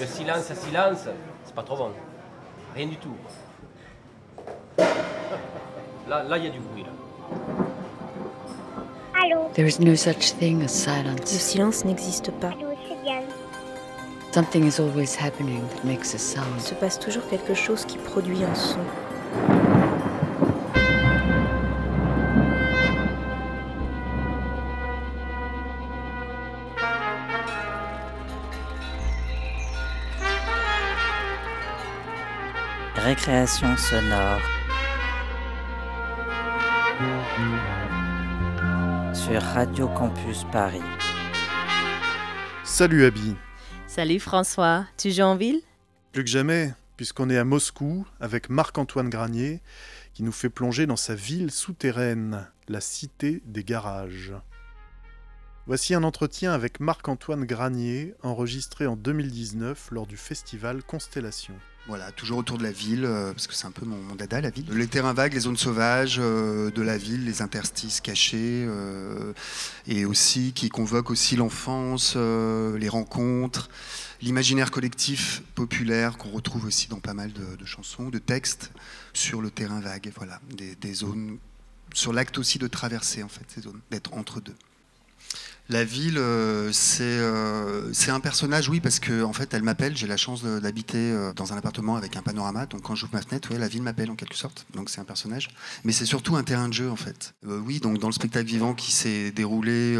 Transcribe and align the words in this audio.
Le 0.00 0.06
silence 0.06 0.50
à 0.50 0.54
silence, 0.54 0.98
c'est 1.44 1.54
pas 1.54 1.62
trop 1.62 1.76
bon. 1.76 1.90
Rien 2.74 2.86
du 2.86 2.96
tout. 2.96 3.14
Là, 6.08 6.22
là, 6.24 6.38
il 6.38 6.44
y 6.44 6.46
a 6.46 6.50
du 6.50 6.58
bruit. 6.60 6.84
Là. 6.84 6.88
Allô? 9.22 9.50
There 9.54 9.68
is 9.68 9.78
no 9.78 9.94
such 9.94 10.32
thing 10.38 10.58
as 10.62 10.62
Le 10.62 10.68
silence. 10.68 11.26
silence 11.30 11.84
n'existe 11.84 12.30
pas. 12.32 12.48
Allô. 12.48 12.68
Something 14.32 14.64
is 14.64 14.78
always 14.80 15.16
happening 15.16 15.60
that 15.74 15.84
makes 15.84 16.14
a 16.14 16.16
Il 16.16 16.20
sound. 16.20 16.60
se 16.60 16.74
passe 16.74 16.98
toujours 16.98 17.26
quelque 17.28 17.52
chose 17.52 17.84
qui 17.84 17.98
produit 17.98 18.44
un 18.44 18.54
son. 18.54 18.78
Récréation 33.20 33.76
sonore. 33.76 34.40
Sur 39.12 39.42
Radio 39.42 39.88
Campus 39.88 40.46
Paris. 40.50 40.80
Salut 42.64 43.04
Abby. 43.04 43.36
Salut 43.86 44.20
François, 44.20 44.86
tu 44.96 45.10
joues 45.10 45.20
en 45.20 45.36
ville? 45.36 45.60
Plus 46.12 46.24
que 46.24 46.30
jamais, 46.30 46.72
puisqu'on 46.96 47.28
est 47.28 47.36
à 47.36 47.44
Moscou 47.44 48.06
avec 48.20 48.48
Marc-Antoine 48.48 49.10
Granier, 49.10 49.60
qui 50.14 50.22
nous 50.22 50.32
fait 50.32 50.48
plonger 50.48 50.86
dans 50.86 50.96
sa 50.96 51.14
ville 51.14 51.50
souterraine, 51.50 52.48
la 52.68 52.80
cité 52.80 53.42
des 53.44 53.64
garages. 53.64 54.32
Voici 55.66 55.94
un 55.94 56.04
entretien 56.04 56.52
avec 56.52 56.80
Marc-Antoine 56.80 57.44
Granier, 57.44 58.14
enregistré 58.22 58.86
en 58.86 58.96
2019 58.96 59.90
lors 59.90 60.06
du 60.06 60.16
festival 60.16 60.82
Constellation. 60.82 61.54
Voilà, 61.86 62.12
toujours 62.12 62.38
autour 62.38 62.58
de 62.58 62.62
la 62.62 62.72
ville, 62.72 63.04
euh, 63.04 63.32
parce 63.32 63.46
que 63.46 63.54
c'est 63.54 63.66
un 63.66 63.70
peu 63.70 63.86
mon, 63.86 64.14
dada, 64.14 64.40
la 64.40 64.50
ville. 64.50 64.66
Les 64.70 64.86
terrains 64.86 65.14
vagues, 65.14 65.32
les 65.32 65.40
zones 65.40 65.56
sauvages 65.56 66.18
euh, 66.20 66.70
de 66.70 66.82
la 66.82 66.98
ville, 66.98 67.24
les 67.24 67.42
interstices 67.42 68.00
cachés, 68.00 68.64
euh, 68.68 69.32
et 69.86 70.04
aussi 70.04 70.52
qui 70.52 70.68
convoquent 70.68 71.10
aussi 71.10 71.36
l'enfance, 71.36 72.16
les 72.16 72.88
rencontres, 72.88 73.70
l'imaginaire 74.20 74.70
collectif 74.70 75.42
populaire 75.54 76.18
qu'on 76.18 76.30
retrouve 76.30 76.66
aussi 76.66 76.86
dans 76.88 77.00
pas 77.00 77.14
mal 77.14 77.32
de, 77.32 77.64
chansons, 77.64 78.10
de 78.10 78.18
textes 78.18 78.70
sur 79.14 79.40
le 79.40 79.50
terrain 79.50 79.80
vague. 79.80 80.12
Voilà, 80.16 80.40
des, 80.50 80.76
des 80.76 80.94
zones, 80.94 81.38
sur 81.94 82.12
l'acte 82.12 82.38
aussi 82.38 82.58
de 82.58 82.66
traverser 82.66 83.22
en 83.22 83.28
fait 83.28 83.44
ces 83.48 83.62
zones, 83.62 83.80
d'être 83.90 84.14
entre 84.14 84.40
deux. 84.40 84.54
La 85.68 85.84
ville, 85.84 86.18
euh, 86.18 86.72
c'est 86.72 87.04
euh, 87.04 87.92
c'est 87.92 88.10
un 88.10 88.18
personnage, 88.18 88.68
oui, 88.68 88.80
parce 88.80 88.98
que 88.98 89.22
en 89.22 89.32
fait, 89.32 89.54
elle 89.54 89.62
m'appelle. 89.62 89.96
J'ai 89.96 90.08
la 90.08 90.16
chance 90.16 90.42
d'habiter 90.42 90.98
euh, 90.98 91.32
dans 91.32 91.52
un 91.52 91.56
appartement 91.56 91.94
avec 91.94 92.16
un 92.16 92.22
panorama. 92.22 92.66
Donc, 92.66 92.82
quand 92.82 92.96
j'ouvre 92.96 93.12
ma 93.14 93.22
fenêtre, 93.22 93.52
ouais, 93.52 93.58
la 93.58 93.68
ville 93.68 93.82
m'appelle 93.82 94.10
en 94.10 94.16
quelque 94.16 94.34
sorte. 94.34 94.66
Donc, 94.74 94.90
c'est 94.90 95.00
un 95.00 95.04
personnage. 95.04 95.48
Mais 95.84 95.92
c'est 95.92 96.06
surtout 96.06 96.34
un 96.34 96.42
terrain 96.42 96.68
de 96.68 96.74
jeu, 96.74 96.90
en 96.90 96.96
fait. 96.96 97.34
Oui, 97.44 97.78
donc 97.78 97.98
dans 97.98 98.08
le 98.08 98.12
spectacle 98.12 98.46
vivant 98.46 98.74
qui 98.74 98.90
s'est 98.90 99.30
déroulé, 99.30 99.96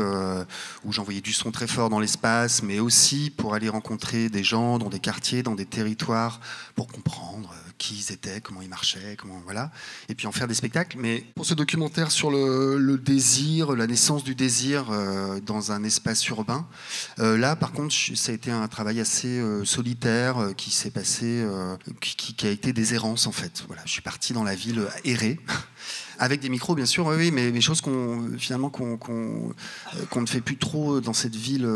où 0.84 0.92
j'envoyais 0.92 1.20
du 1.20 1.32
son 1.32 1.50
très 1.52 1.66
fort 1.66 1.88
dans 1.88 2.00
l'espace, 2.00 2.62
mais 2.62 2.80
aussi 2.80 3.30
pour 3.30 3.54
aller 3.54 3.68
rencontrer 3.68 4.28
des 4.28 4.42
gens 4.42 4.78
dans 4.78 4.88
des 4.88 5.00
quartiers, 5.00 5.42
dans 5.42 5.54
des 5.54 5.66
territoires, 5.66 6.40
pour 6.74 6.88
comprendre 6.88 7.54
qui 7.78 7.94
ils 7.94 8.12
étaient, 8.12 8.40
comment 8.40 8.60
ils 8.60 8.68
marchaient, 8.68 9.16
comment 9.18 9.40
voilà, 9.44 9.70
et 10.08 10.14
puis 10.14 10.26
en 10.26 10.32
faire 10.32 10.48
des 10.48 10.54
spectacles. 10.54 10.98
Mais 11.00 11.24
pour 11.34 11.46
ce 11.46 11.54
documentaire 11.54 12.10
sur 12.10 12.30
le, 12.30 12.98
désir, 12.98 13.72
la 13.72 13.86
naissance 13.86 14.22
du 14.24 14.34
désir 14.34 14.86
dans 15.46 15.59
un 15.68 15.84
espace 15.84 16.26
urbain, 16.28 16.66
euh, 17.18 17.36
là 17.36 17.56
par 17.56 17.72
contre, 17.72 17.94
ça 18.14 18.32
a 18.32 18.34
été 18.34 18.50
un 18.50 18.66
travail 18.68 19.00
assez 19.00 19.38
euh, 19.38 19.64
solitaire 19.64 20.38
euh, 20.38 20.52
qui 20.52 20.70
s'est 20.70 20.90
passé, 20.90 21.44
qui, 22.00 22.46
a 22.46 22.50
été 22.50 22.72
des 22.72 22.94
errances 22.94 23.26
en 23.26 23.32
fait. 23.32 23.64
Voilà, 23.66 23.82
je 23.84 23.92
suis 23.92 24.02
parti 24.02 24.32
dans 24.32 24.44
la 24.44 24.54
ville 24.54 24.86
errer. 25.04 25.38
Avec 26.18 26.40
des 26.40 26.50
micros, 26.50 26.74
bien 26.74 26.84
sûr, 26.84 27.06
oui, 27.06 27.30
mais 27.30 27.50
des 27.50 27.62
choses 27.62 27.80
qu'on 27.80 28.36
finalement 28.38 28.68
qu'on 28.68 29.54
ne 30.16 30.26
fait 30.26 30.42
plus 30.42 30.58
trop 30.58 31.00
dans 31.00 31.14
cette 31.14 31.34
ville 31.34 31.66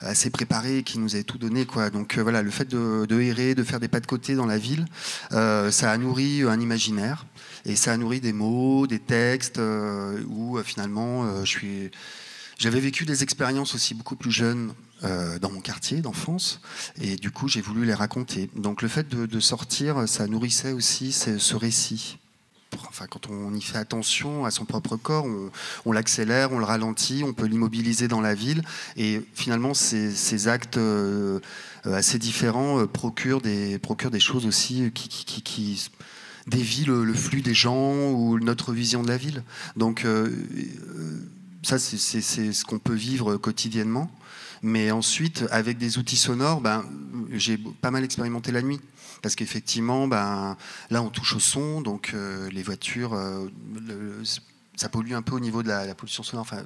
assez 0.00 0.28
préparée, 0.28 0.82
qui 0.82 0.98
nous 0.98 1.14
avait 1.14 1.24
tout 1.24 1.38
donné, 1.38 1.64
quoi. 1.64 1.88
Donc 1.88 2.18
voilà, 2.18 2.42
le 2.42 2.50
fait 2.50 2.68
de, 2.68 3.06
de 3.06 3.20
errer, 3.22 3.54
de 3.54 3.62
faire 3.62 3.80
des 3.80 3.88
pas 3.88 4.00
de 4.00 4.06
côté 4.06 4.34
dans 4.34 4.44
la 4.44 4.58
ville, 4.58 4.84
ça 5.30 5.90
a 5.90 5.96
nourri 5.96 6.42
un 6.42 6.60
imaginaire 6.60 7.24
et 7.64 7.74
ça 7.74 7.94
a 7.94 7.96
nourri 7.96 8.20
des 8.20 8.34
mots, 8.34 8.86
des 8.86 8.98
textes 8.98 9.58
où 10.28 10.58
finalement 10.62 11.42
je 11.42 11.50
suis. 11.50 11.90
J'avais 12.58 12.80
vécu 12.80 13.04
des 13.04 13.22
expériences 13.22 13.74
aussi 13.74 13.94
beaucoup 13.94 14.16
plus 14.16 14.30
jeunes 14.30 14.72
euh, 15.02 15.38
dans 15.38 15.50
mon 15.50 15.60
quartier 15.60 16.00
d'enfance 16.00 16.60
et 17.00 17.16
du 17.16 17.30
coup 17.30 17.48
j'ai 17.48 17.60
voulu 17.60 17.84
les 17.84 17.94
raconter. 17.94 18.48
Donc 18.54 18.80
le 18.80 18.88
fait 18.88 19.08
de, 19.08 19.40
sortir, 19.40 20.08
ça 20.08 20.26
nourrissait 20.26 20.72
aussi 20.72 21.12
ce, 21.12 21.56
récit. 21.56 22.18
Enfin, 22.88 23.06
quand 23.08 23.28
on 23.28 23.52
y 23.54 23.60
fait 23.60 23.78
attention 23.78 24.44
à 24.44 24.50
son 24.50 24.64
propre 24.64 24.96
corps, 24.96 25.26
on, 25.84 25.92
l'accélère, 25.92 26.52
on 26.52 26.58
le 26.58 26.64
ralentit, 26.64 27.22
on 27.24 27.32
peut 27.32 27.46
l'immobiliser 27.46 28.08
dans 28.08 28.20
la 28.20 28.34
ville. 28.34 28.62
Et 28.96 29.20
finalement, 29.34 29.74
ces, 29.74 30.48
actes 30.48 30.78
euh, 30.78 31.38
euh, 31.86 31.94
assez 31.94 32.18
différents 32.18 32.86
procurent, 32.86 33.40
des, 33.40 33.78
choses 34.18 34.46
aussi 34.46 34.90
qui, 34.92 35.08
qui, 35.08 35.90
dévient 36.46 36.84
le, 36.86 37.14
flux 37.14 37.42
des 37.42 37.54
gens 37.54 38.10
ou 38.10 38.38
notre 38.38 38.72
vision 38.72 39.02
de 39.02 39.08
la 39.08 39.16
ville. 39.16 39.42
Donc, 39.76 40.06
ça, 41.64 41.78
c'est- 41.78 42.20
ce 42.20 42.64
qu'on 42.64 42.78
peut 42.78 42.94
vivre 42.94 43.36
quotidiennement. 43.36 44.10
Mais 44.62 44.90
ensuite, 44.90 45.44
avec 45.50 45.76
des 45.76 45.98
outils 45.98 46.16
sonores, 46.16 46.60
ben, 46.60 46.84
j'ai 47.32 47.58
pas 47.58 47.90
mal 47.90 48.04
expérimenté 48.04 48.50
la 48.50 48.62
nuit. 48.62 48.80
Parce 49.20 49.34
qu'effectivement, 49.34 50.06
ben, 50.06 50.56
là, 50.90 51.02
on 51.02 51.08
touche 51.08 51.34
au 51.36 51.40
son, 51.40 51.80
donc 51.80 52.12
euh, 52.14 52.50
les 52.50 52.62
voitures, 52.62 53.14
euh, 53.14 53.46
ça 54.76 54.88
pollue 54.88 55.12
un 55.12 55.22
peu 55.22 55.34
au 55.34 55.40
niveau 55.40 55.62
de 55.62 55.68
la, 55.68 55.94
pollution 55.94 56.22
sonore. 56.22 56.42
Enfin, 56.42 56.62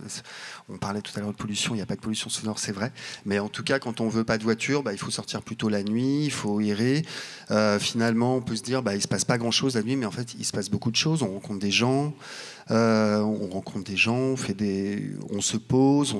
on 0.69 0.79
parlait 0.79 1.03
tout 1.03 1.13
à 1.17 1.21
l'heure 1.21 1.33
de 1.33 1.37
pollution, 1.37 1.75
il 1.75 1.79
n'y 1.79 1.83
a 1.83 1.87
pas 1.87 1.97
de 1.97 2.01
pollution 2.01 2.31
sonore, 2.31 2.59
c'est 2.59 2.73
vrai. 2.73 2.93
Mais 3.25 3.39
en 3.39 3.49
tout 3.49 3.63
cas, 3.63 3.79
quand 3.79 4.01
on 4.01 4.09
veut 4.09 4.25
pas 4.25 4.39
de 4.39 4.45
voiture, 4.45 4.83
bah, 4.83 4.93
il 4.93 4.99
faut 4.99 5.11
sortir 5.11 5.43
plutôt 5.43 5.69
la 5.69 5.83
nuit, 5.83 6.25
il 6.25 6.33
faut 6.33 6.61
errer. 6.61 7.05
Euh, 7.51 7.79
finalement, 7.79 8.37
on 8.37 8.41
peut 8.41 8.57
se 8.57 8.63
dire, 8.63 8.83
bah, 8.83 8.95
il 8.95 9.03
se 9.03 9.09
passe 9.09 9.25
pas 9.25 9.39
grand-chose 9.39 9.75
la 9.75 9.83
nuit, 9.83 9.97
mais 9.97 10.07
en 10.07 10.11
fait, 10.11 10.35
il 10.39 10.45
se 10.45 10.53
passe 10.53 10.71
beaucoup 10.71 10.91
de 10.91 10.97
choses. 10.97 11.23
On 11.23 11.33
rencontre 11.33 11.61
des 11.61 11.71
gens, 11.71 12.15
euh, 12.71 13.21
on 13.21 13.49
rencontre 13.49 13.85
des 13.91 13.97
gens, 13.97 14.17
on, 14.17 14.37
fait 14.37 14.55
des, 14.55 15.13
on 15.31 15.41
se 15.41 15.57
pose, 15.57 16.15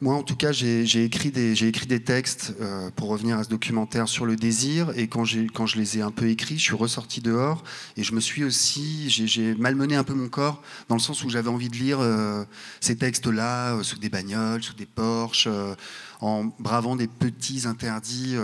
moi, 0.00 0.14
en 0.14 0.22
tout 0.22 0.36
cas, 0.36 0.52
j'ai 0.52 0.84
écrit 1.02 1.32
écrit 1.34 1.86
des 1.88 2.04
textes 2.04 2.54
euh, 2.60 2.88
pour 2.94 3.08
revenir 3.08 3.36
à 3.36 3.42
ce 3.42 3.48
documentaire 3.48 4.08
sur 4.08 4.26
le 4.26 4.36
désir. 4.36 4.92
Et 4.94 5.08
quand, 5.08 5.24
quand 5.52 5.66
je 5.66 5.76
les 5.76 5.98
ai 5.98 6.02
un 6.02 6.12
peu 6.12 6.28
écrits, 6.28 6.56
je 6.56 6.62
suis 6.62 6.76
ressorti 6.76 7.20
dehors 7.20 7.64
et 7.96 8.04
je 8.04 8.14
me 8.14 8.20
suis 8.20 8.44
aussi, 8.44 9.10
j'ai- 9.10 9.56
malmené 9.56 9.96
un 9.96 10.04
peu 10.04 10.14
mon 10.14 10.28
corps 10.28 10.62
dans 10.88 10.94
le 10.94 11.00
sens 11.00 11.24
où 11.24 11.30
j'avais 11.30 11.48
envie 11.48 11.68
de 11.68 11.74
lire 11.74 11.98
euh, 12.00 12.44
ces 12.80 12.96
textes-là 12.96 13.82
sous 13.82 13.98
des 13.98 14.08
bagnoles, 14.08 14.62
sous 14.62 14.74
des 14.74 14.86
Porsche, 14.86 15.48
euh, 15.48 15.74
en 16.20 16.44
bravant 16.60 16.94
des 16.94 17.08
petits 17.08 17.66
interdits 17.66 18.36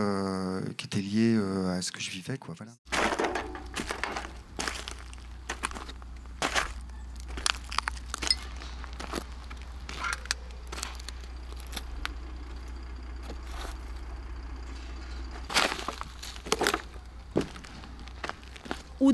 qui 0.76 0.87
étaient 0.87 1.00
liés 1.00 1.37
à 1.69 1.82
ce 1.82 1.93
que 1.93 2.00
je 2.00 2.11
vivais. 2.11 2.38
Quoi, 2.38 2.55
voilà. 2.56 2.72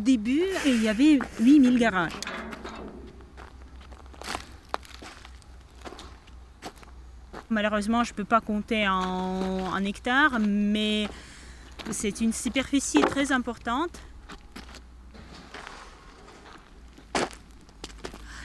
Début, 0.00 0.42
il 0.66 0.82
y 0.82 0.88
avait 0.88 1.18
8000 1.40 1.78
garages. 1.78 2.12
Malheureusement, 7.48 8.04
je 8.04 8.12
ne 8.12 8.16
peux 8.16 8.24
pas 8.24 8.40
compter 8.40 8.88
en, 8.88 9.72
en 9.72 9.84
hectares, 9.84 10.38
mais 10.40 11.08
c'est 11.90 12.20
une 12.20 12.32
superficie 12.32 13.00
très 13.00 13.32
importante. 13.32 14.00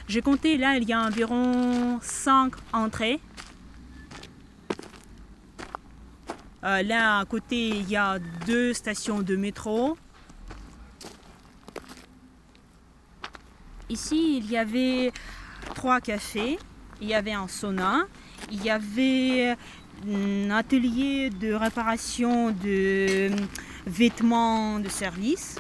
J'ai 0.08 0.22
compté, 0.22 0.58
là, 0.58 0.78
il 0.78 0.88
y 0.88 0.94
a 0.94 1.02
environ 1.02 2.00
5 2.02 2.54
entrées. 2.74 3.20
Euh, 6.64 6.82
là, 6.84 7.20
à 7.20 7.26
côté, 7.26 7.70
il 7.70 7.90
y 7.90 7.96
a 7.96 8.20
deux 8.46 8.74
stations 8.74 9.22
de 9.22 9.36
métro. 9.36 9.98
Ici, 13.90 14.38
il 14.38 14.50
y 14.50 14.58
avait 14.58 15.12
trois 15.76 16.02
cafés, 16.02 16.58
il 17.02 17.08
y 17.08 17.14
avait 17.14 17.34
un 17.34 17.48
sauna, 17.48 18.08
il 18.52 18.64
y 18.64 18.70
avait 18.72 19.56
un 20.08 20.50
atelier 20.50 21.30
de 21.30 21.54
réparation 21.54 22.52
de 22.52 23.30
vêtements 23.86 24.80
de 24.80 24.90
service. 24.90 25.60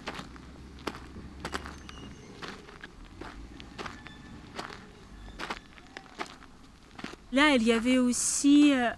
Là, 7.31 7.54
il 7.56 7.63
y 7.63 7.74
avait 7.74 7.98
aussi 7.98 8.74
euh, 8.74 8.89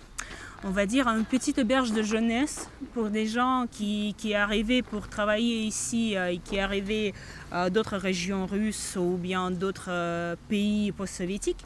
on 0.63 0.71
va 0.71 0.85
dire, 0.85 1.07
une 1.07 1.25
petite 1.25 1.59
auberge 1.59 1.91
de 1.91 2.01
jeunesse 2.01 2.69
pour 2.93 3.09
des 3.09 3.27
gens 3.27 3.65
qui, 3.69 4.15
qui 4.17 4.33
arrivaient 4.33 4.81
pour 4.81 5.07
travailler 5.07 5.63
ici 5.63 6.15
euh, 6.15 6.31
et 6.31 6.37
qui 6.39 6.59
arrivaient 6.59 7.13
euh, 7.53 7.69
d'autres 7.69 7.97
régions 7.97 8.45
russes 8.45 8.97
ou 8.99 9.17
bien 9.17 9.51
d'autres 9.51 9.89
euh, 9.89 10.35
pays 10.49 10.91
post-soviétiques. 10.91 11.63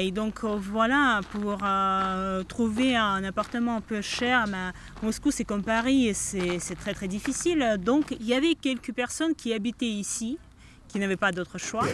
Et 0.00 0.10
donc 0.10 0.44
voilà, 0.44 1.20
pour 1.30 1.58
trouver 2.48 2.96
un 2.96 3.22
appartement 3.22 3.76
un 3.76 3.80
peu 3.80 4.02
cher, 4.02 4.46
mais 4.48 4.72
Moscou 5.00 5.30
c'est 5.30 5.44
comme 5.44 5.62
Paris 5.62 6.08
et 6.08 6.12
c'est 6.12 6.74
très 6.74 6.92
très 6.92 7.06
difficile. 7.06 7.76
Donc 7.78 8.10
il 8.10 8.26
y 8.26 8.34
avait 8.34 8.56
quelques 8.56 8.92
personnes 8.92 9.32
qui 9.34 9.54
habitaient 9.54 9.86
ici, 9.86 10.38
qui 10.88 10.98
n'avaient 10.98 11.16
pas 11.16 11.30
d'autre 11.30 11.56
choix. 11.56 11.86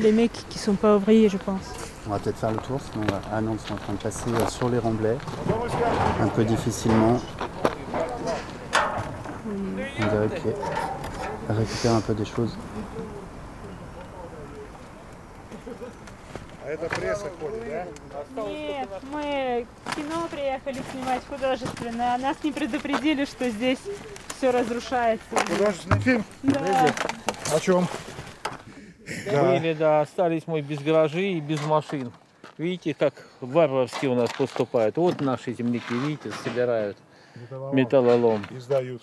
Les 0.00 0.12
mecs 0.12 0.32
qui 0.48 0.58
sont 0.58 0.74
pas 0.74 0.96
ouvriers, 0.96 1.28
je 1.28 1.36
pense. 1.36 1.62
On 2.06 2.10
va 2.10 2.18
peut-être 2.18 2.38
faire 2.38 2.52
le 2.52 2.58
tour, 2.58 2.80
sinon. 2.80 3.06
Ah 3.32 3.40
non, 3.40 3.54
ils 3.54 3.68
sont 3.68 3.74
en 3.74 3.76
train 3.76 3.92
de 3.92 3.98
passer 3.98 4.30
euh, 4.30 4.48
sur 4.48 4.70
les 4.70 4.78
remblais, 4.78 5.18
un 6.20 6.28
peu 6.28 6.44
difficilement. 6.44 7.20
On 9.44 10.06
dirait 10.06 10.40
qu'ils 10.40 11.56
récupèrent 11.56 11.94
un 11.94 12.00
peu 12.00 12.14
des 12.14 12.24
choses. 12.24 12.56
Нет, 18.46 18.88
мы 19.10 19.66
кино 19.96 20.28
приехали 20.30 20.82
снимать 20.92 21.22
художественное, 21.26 22.14
а 22.14 22.18
нас 22.18 22.36
не 22.44 22.52
предупредили, 22.52 23.24
что 23.24 23.48
здесь 23.48 23.78
все 24.36 24.50
разрушается. 24.50 25.24
Художественный 25.30 26.00
фильм? 26.00 26.24
Да. 26.42 26.94
О 27.54 27.60
чем? 27.60 27.88
Были, 29.24 29.72
да, 29.72 30.02
остались 30.02 30.42
мы 30.46 30.60
без 30.60 30.80
гаражей 30.80 31.38
и 31.38 31.40
без 31.40 31.64
машин. 31.64 32.12
Видите, 32.58 32.92
как 32.92 33.14
варварски 33.40 34.04
у 34.06 34.14
нас 34.14 34.30
поступают. 34.30 34.98
Вот 34.98 35.22
наши 35.22 35.54
земляки, 35.54 35.94
видите, 35.94 36.32
собирают 36.44 36.98
металлолом 37.72 38.44
Издают. 38.50 38.52
и 38.52 38.60
сдают. 38.60 39.02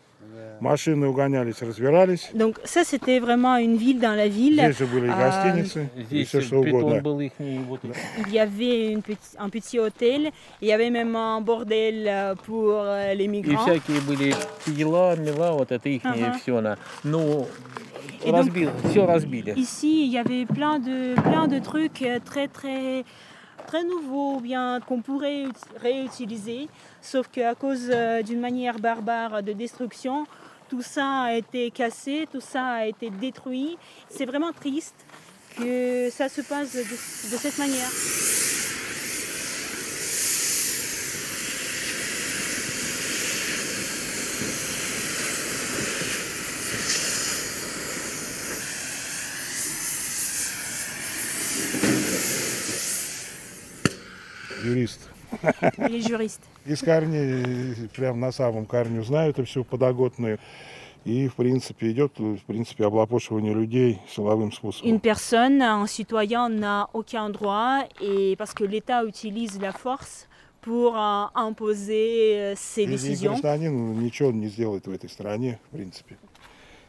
Машины 0.60 1.06
угонялись, 1.08 1.60
разбирались. 1.60 2.30
Donc 2.32 2.58
ça 2.64 2.82
c'était 2.82 3.20
vraiment 3.20 3.56
une 3.58 3.76
ville 3.76 4.00
dans 4.00 4.14
la 4.16 4.26
ville. 4.26 4.54
Здесь 4.58 4.78
же 4.78 4.86
были 4.86 5.06
и 5.06 5.10
А, 5.10 5.16
гостиницы, 5.18 5.88
и 5.96 6.02
Здесь 6.04 6.28
все 6.28 6.40
что 6.40 6.62
притон 6.62 6.80
угодно. 6.82 7.02
был 7.02 7.20
их, 7.20 7.32
вот 7.68 7.80
Il 8.26 8.32
y 8.32 8.38
avait 8.38 8.90
une 8.92 9.02
petit- 9.02 9.36
un 9.38 9.50
petit 9.50 9.78
hôtel, 9.78 10.30
il 10.62 10.68
y 10.68 10.72
avait 10.72 10.88
même 10.90 11.14
un 11.14 11.40
bordel 11.42 12.06
euh, 12.08 12.34
pour 12.34 12.72
euh, 12.74 13.12
les 13.14 13.24
И 13.24 13.28
migrants. 13.28 13.64
всякие 13.66 14.00
были 14.00 14.34
пила, 14.64 15.14
мила, 15.16 15.52
вот 15.52 15.70
это 15.70 15.88
их 15.90 16.00
Ага. 16.04 16.32
все. 16.40 16.60
На. 16.62 16.78
Ну, 17.04 17.46
И 18.24 18.30
donc- 18.30 18.36
разбил, 18.38 18.70
все 18.90 19.04
разбили. 19.06 19.52
Ici, 19.56 20.06
il 20.06 20.12
y 20.12 20.18
avait 20.18 20.46
plein 20.46 20.78
de, 20.78 21.14
plein 21.20 21.46
de 21.48 21.58
trucs 21.60 22.00
euh, 22.02 22.18
très, 22.24 22.48
très, 22.48 23.04
très 23.61 23.83
nouveaux, 23.83 24.35
ou 24.35 24.39
bien 24.39 24.79
qu'on 24.85 25.01
pourrait 25.01 25.43
ut- 25.43 25.51
réutiliser, 25.79 26.67
sauf 27.01 27.27
qu'à 27.29 27.55
cause 27.55 27.89
euh, 27.89 28.21
d'une 28.21 28.39
manière 28.39 28.79
barbare 28.79 29.41
de 29.43 29.53
destruction, 29.53 30.25
tout 30.69 30.81
ça 30.81 31.21
a 31.23 31.33
été 31.33 31.69
cassé, 31.71 32.27
tout 32.31 32.41
ça 32.41 32.65
a 32.65 32.85
été 32.85 33.09
détruit. 33.09 33.77
C'est 34.09 34.25
vraiment 34.25 34.51
triste 34.53 34.95
que 35.57 36.09
ça 36.11 36.29
se 36.29 36.41
passe 36.41 36.73
de 36.75 37.37
cette 37.37 37.57
manière. 37.57 37.89
Юрист. 54.71 55.09
Les 55.77 56.01
juristes. 56.01 56.41
Из 56.65 56.81
корней, 56.81 57.75
прям 57.95 58.19
на 58.19 58.31
самом 58.31 58.65
корню 58.65 59.03
знают 59.03 59.37
эту 59.37 59.47
всю 59.47 59.63
подоготную. 59.63 60.39
И, 61.03 61.27
в 61.27 61.35
принципе, 61.35 61.91
идет, 61.91 62.19
в 62.19 62.43
принципе, 62.45 62.85
облапошивание 62.85 63.53
людей 63.53 63.99
силовым 64.07 64.51
способом. 64.51 64.87
Une 64.87 64.99
personne, 64.99 65.61
un 65.61 65.87
citoyen 65.87 66.49
n'a 66.49 66.89
aucun 66.93 67.29
droit 67.31 67.85
et 67.99 68.35
parce 68.37 68.53
que 68.53 68.63
l'État 68.63 69.03
utilise 69.03 69.59
la 69.59 69.71
force 69.71 70.27
pour 70.61 70.95
euh, 70.95 71.25
imposer 71.33 72.35
euh, 72.35 72.53
ses 72.55 72.85
décisions. 72.85 73.31
гражданин 73.31 73.99
ничего 73.99 74.31
не 74.31 74.47
сделает 74.47 74.85
в 74.85 74.91
этой 74.91 75.09
стране, 75.09 75.59
в 75.71 75.75
принципе. 75.75 76.17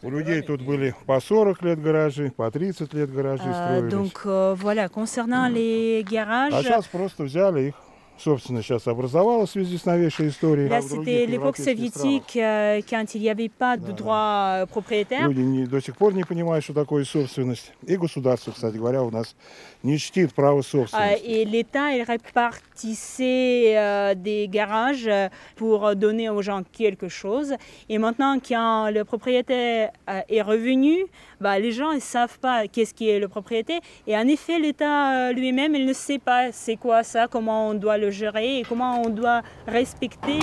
У 0.03 0.11
людей 0.11 0.43
тут 0.43 0.63
были 0.63 0.95
по 1.07 1.21
40 1.21 1.63
лет 1.63 1.81
гаражи, 1.81 2.33
по 2.37 2.51
30 2.51 2.93
лет 2.95 3.13
гаражи 3.15 3.45
Euh, 3.45 3.53
строились. 3.55 3.93
donc 3.93 4.23
euh, 4.27 4.55
voilà, 4.55 4.89
concernant 4.89 5.49
les 5.49 6.01
А 6.05 6.11
garages, 6.11 6.63
сейчас 6.65 6.87
просто 6.87 7.23
взяли 7.25 7.69
их. 7.69 7.75
Собственно, 8.20 8.64
сейчас 8.64 8.88
образовалась 8.88 9.50
в 9.50 9.52
связи 9.52 9.78
с 9.78 9.86
новейшей 9.86 10.30
историей. 10.30 10.68
là 10.68 10.82
В 10.82 10.90
других 10.90 11.06
c'était 11.06 11.26
l'époque 11.28 11.60
европейских 11.60 11.90
странах 11.92 11.94
soviétique 11.94 12.36
euh, 12.38 12.82
quand 12.90 13.14
il 13.14 13.22
n'y 13.22 13.30
avait 13.30 13.48
pas 13.48 13.78
de 13.78 13.92
droit 13.92 14.64
euh, 14.64 14.66
propriétaire. 14.66 15.28
Люди 15.28 15.42
не- 15.42 15.68
до 15.68 15.80
сих 15.80 15.96
пор 15.96 16.16
не 16.16 16.24
понимают, 16.24 16.64
что 16.64 16.74
такое 16.74 17.04
собственность. 17.06 17.72
И 17.86 17.96
государство, 17.96 18.50
кстати 18.52 18.76
говоря, 18.78 19.04
у 19.04 19.12
нас 19.12 19.36
не 19.84 20.00
чтит 20.00 20.34
право 20.34 20.62
Euh, 20.62 20.64
собственности. 20.64 21.24
et 21.28 21.46
l'État 21.46 21.92
il 21.96 22.02
répartissait 22.02 23.78
euh, 23.78 24.16
des 24.16 24.48
garages 24.48 25.06
euh, 25.08 25.30
pour 25.56 25.96
donner 25.96 26.30
aux 26.30 26.42
gens 26.42 26.64
quelque 26.72 27.08
chose. 27.10 27.54
Et 27.90 27.98
maintenant, 28.00 28.38
quand 28.40 28.90
le 28.92 29.04
propriétaire 29.04 29.92
euh, 30.10 30.22
est 30.28 30.42
revenu, 30.42 31.06
bah, 31.43 31.59
les 31.59 31.73
gens 31.73 31.93
ne 31.93 32.01
savent 32.01 32.39
pas 32.39 32.69
qu'est-ce 32.69 32.95
qui 32.95 33.09
est 33.09 33.19
le 33.19 33.29
propriétaire. 33.29 33.81
Et 34.07 34.17
en 34.17 34.27
effet, 34.29 34.59
l'État 34.59 35.29
euh, 35.29 35.33
lui-même, 35.33 35.75
il 35.75 35.85
ne 35.85 35.93
sait 35.93 36.19
pas 36.19 36.53
c'est 36.53 36.77
quoi 36.77 37.03
ça, 37.03 37.27
comment 37.27 37.69
on 37.69 37.75
doit 37.75 37.99
le 37.99 38.11
gérer 38.11 38.61
et 38.61 38.63
comment 38.63 39.03
on 39.03 39.11
doit 39.11 39.43
respecter 39.67 40.39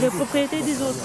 les 0.00 0.08
propriétés 0.08 0.62
des 0.62 0.80
autres. 0.80 1.04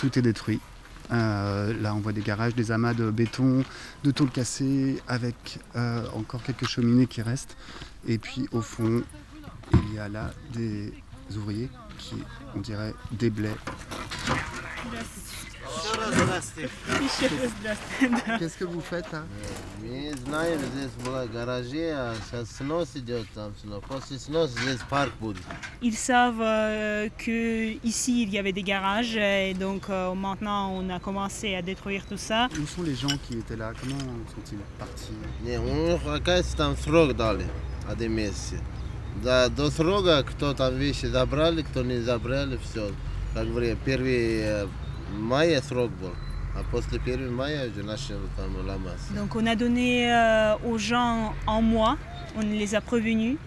Tout 0.00 0.18
est 0.18 0.22
détruit. 0.22 0.60
Euh, 1.10 1.72
là, 1.80 1.94
on 1.94 2.00
voit 2.00 2.12
des 2.12 2.20
garages, 2.20 2.54
des 2.54 2.70
amas 2.70 2.94
de 2.94 3.10
béton, 3.10 3.64
de 4.04 4.10
tôle 4.10 4.30
cassée, 4.30 5.00
avec 5.08 5.58
euh, 5.76 6.04
encore 6.14 6.42
quelques 6.42 6.66
cheminées 6.66 7.06
qui 7.06 7.22
restent. 7.22 7.56
Et 8.06 8.18
puis 8.18 8.48
au 8.52 8.60
fond, 8.60 9.02
il 9.72 9.94
y 9.94 9.98
a 9.98 10.08
là 10.08 10.30
des 10.52 10.92
ouvriers 11.36 11.70
qui, 11.98 12.16
on 12.54 12.60
dirait, 12.60 12.94
déblaient. 13.12 13.56
Qu'est-ce 18.39 18.57
que 18.57 18.65
vous 18.65 18.81
faites 18.81 19.11
là 19.11 19.23
Мы 19.81 20.13
знаем, 20.25 20.59
здесь 20.59 20.91
была 21.05 21.25
гаражи, 21.27 21.91
а 21.91 22.15
сейчас 22.25 22.57
снос 22.57 22.89
идет 22.95 23.25
там 23.33 23.53
снос. 23.61 23.83
После 23.87 24.17
сноса 24.19 24.53
здесь 24.61 24.79
парк 24.89 25.11
будет. 25.19 25.43
Ils 25.81 25.95
savent 25.95 26.41
euh, 26.41 27.09
que 27.17 27.77
ici 27.83 28.23
il 28.23 28.29
y 28.29 28.37
avait 28.37 28.53
des 28.53 28.63
garages 28.63 29.15
et 29.15 29.53
donc 29.53 29.89
euh, 29.89 30.13
maintenant 30.13 30.71
on 30.71 30.89
a 30.89 30.99
commencé 30.99 31.55
à 31.55 31.61
détruire 31.61 32.05
tout 32.05 32.17
ça. 32.17 32.49
Où 32.61 32.65
sont 32.65 32.83
les 32.83 32.95
gens 32.95 33.17
qui 33.27 33.37
étaient 33.37 33.57
là 33.57 33.73
Comment 33.79 33.99
sont-ils 34.33 34.59
partis 34.79 35.13
Не, 35.43 35.57
у 35.57 35.63
них, 35.63 36.01
оказывается, 36.05 36.57
там 36.57 36.77
срок 36.77 37.15
дали, 37.15 37.45
один 37.89 38.13
месяц. 38.13 38.53
Да, 39.23 39.47
до 39.49 39.69
срока, 39.69 40.23
кто 40.23 40.53
там 40.53 40.75
вещи 40.77 41.05
забрали, 41.05 41.61
кто 41.61 41.83
не 41.83 41.99
забрали, 41.99 42.57
все. 42.57 42.91
Как 43.33 43.47
время, 43.47 43.77
1 43.85 44.69
мая 45.17 45.61
срок 45.61 45.91
был, 45.91 46.13
а 46.55 46.63
после 46.71 46.99
1 46.99 47.33
мая 47.33 47.69
уже 47.69 47.83
начали 47.83 48.19
там 48.35 48.55
ломаться. 48.65 49.13
Donc 49.13 49.35
on 49.35 49.45
a 49.45 49.55
donné 49.55 50.11
euh, 50.11 50.55
aux 50.65 50.77
gens 50.77 51.33
un 51.47 51.61
mois, 51.61 51.97
on 52.35 52.41
les 52.41 52.75
a 52.75 52.81
prévenus 52.81 53.37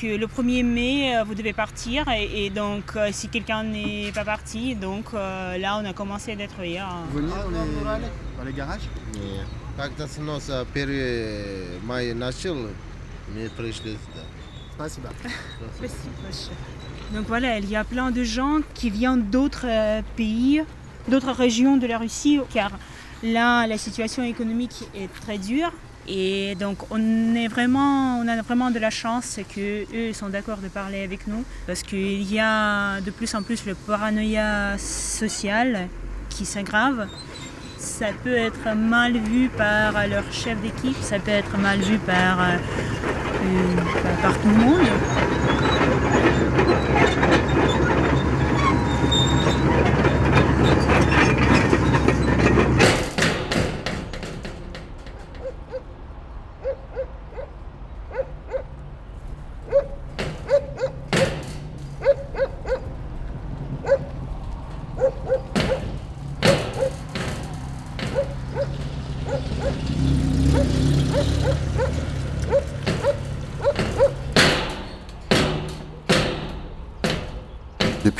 que 0.00 0.16
le 0.16 0.26
1er 0.26 0.64
mai 0.64 1.16
euh, 1.16 1.24
vous 1.24 1.34
devez 1.34 1.52
partir 1.52 2.08
et, 2.08 2.46
et 2.46 2.50
donc 2.50 2.96
euh, 2.96 3.10
si 3.12 3.28
quelqu'un 3.28 3.62
n'est 3.62 4.10
pas 4.12 4.24
parti, 4.24 4.74
donc 4.74 5.06
euh, 5.14 5.56
là 5.58 5.78
on 5.80 5.84
a 5.84 5.92
commencé 5.92 6.32
à 6.32 6.36
détruire. 6.36 6.86
Vous 7.10 7.18
veniez 7.18 7.30
dans 7.30 7.96
les, 7.98 8.02
dans 8.38 8.44
les 8.44 8.52
garages 8.52 8.88
Не, 9.14 9.44
как-то 9.76 10.06
снос 10.08 10.50
1 10.50 11.86
мая 11.86 12.14
начал, 12.14 12.56
мы 13.34 13.48
пришли 13.56 13.92
сюда. 13.92 14.24
Спасибо. 14.76 15.08
Donc 17.12 17.26
voilà, 17.28 17.58
il 17.58 17.68
y 17.70 17.76
a 17.76 17.84
plein 17.84 18.10
de 18.10 18.24
gens 18.24 18.60
qui 18.74 18.90
viennent 18.90 19.22
d'autres 19.30 19.66
euh, 19.68 20.02
pays, 20.16 20.62
d'autres 21.07 21.31
régions 21.31 21.77
de 21.77 21.87
la 21.87 21.97
Russie, 21.97 22.39
car 22.53 22.71
là, 23.23 23.67
la 23.67 23.77
situation 23.77 24.23
économique 24.23 24.83
est 24.95 25.13
très 25.21 25.37
dure. 25.37 25.71
Et 26.07 26.55
donc 26.55 26.77
on, 26.89 27.35
est 27.35 27.47
vraiment, 27.47 28.21
a 28.21 28.41
vraiment 28.41 28.71
de 28.71 28.79
la 28.79 28.89
chance 28.89 29.39
que 29.55 29.85
eux 29.95 30.13
sont 30.13 30.29
d'accord 30.29 30.57
de 30.57 30.67
parler 30.67 31.03
avec 31.03 31.27
nous, 31.27 31.43
parce 31.67 31.83
qu'il 31.83 32.23
y 32.31 32.39
a 32.39 32.99
de 33.01 33.11
plus 33.11 33.35
en 33.35 33.43
plus 33.43 33.65
le 33.65 33.75
paranoïa 33.75 34.77
social 34.79 35.87
qui 36.29 36.45
s'aggrave. 36.45 37.07
Ça 37.77 38.07
peut 38.23 38.35
être 38.35 38.75
mal 38.75 39.17
vu 39.17 39.49
par 39.49 40.07
leur 40.07 40.23
chef 40.33 40.59
d'équipe, 40.61 40.97
ça 41.01 41.19
peut 41.19 41.31
être 41.31 41.57
mal 41.57 41.79
vu 41.79 41.97
par, 41.99 42.39
euh, 42.41 42.57
par 44.21 44.33
tout 44.41 44.49
le 44.49 44.55
monde. 44.55 44.87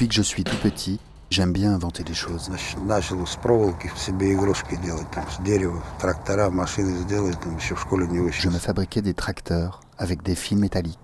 que 0.09 0.15
je 0.15 0.21
suis 0.21 0.43
tout 0.43 0.57
petit, 0.57 0.99
j'aime 1.29 1.53
bien 1.53 1.73
inventer 1.73 2.03
des 2.03 2.13
choses. 2.13 2.51
Je 8.31 8.49
me 8.49 8.57
fabriquais 8.57 9.01
des 9.01 9.13
tracteurs 9.13 9.79
avec 9.97 10.23
des 10.23 10.35
fils 10.35 10.57
métalliques, 10.57 10.99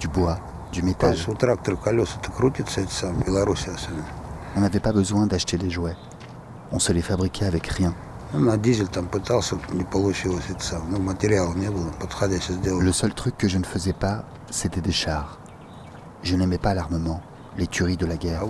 du 0.00 0.08
bois, 0.08 0.38
du 0.72 0.82
métal. 0.82 1.16
On 4.56 4.60
n'avait 4.60 4.80
pas 4.80 4.92
besoin 4.92 5.26
d'acheter 5.26 5.56
des 5.56 5.70
jouets. 5.70 5.96
On 6.72 6.78
se 6.78 6.92
les 6.92 7.02
fabriquait 7.02 7.46
avec 7.46 7.66
rien. 7.68 7.94
Le 12.80 12.92
seul 12.92 13.14
truc 13.14 13.38
que 13.38 13.48
je 13.48 13.58
ne 13.58 13.64
faisais 13.64 13.92
pas, 13.92 14.24
c'était 14.50 14.80
des 14.80 14.92
chars. 14.92 15.38
Je 16.24 16.34
n'aimais 16.34 16.58
pas 16.58 16.74
l'armement 16.74 17.22
les 17.58 17.66
tueries 17.66 17.96
de 17.96 18.06
la 18.06 18.16
guerre. 18.16 18.42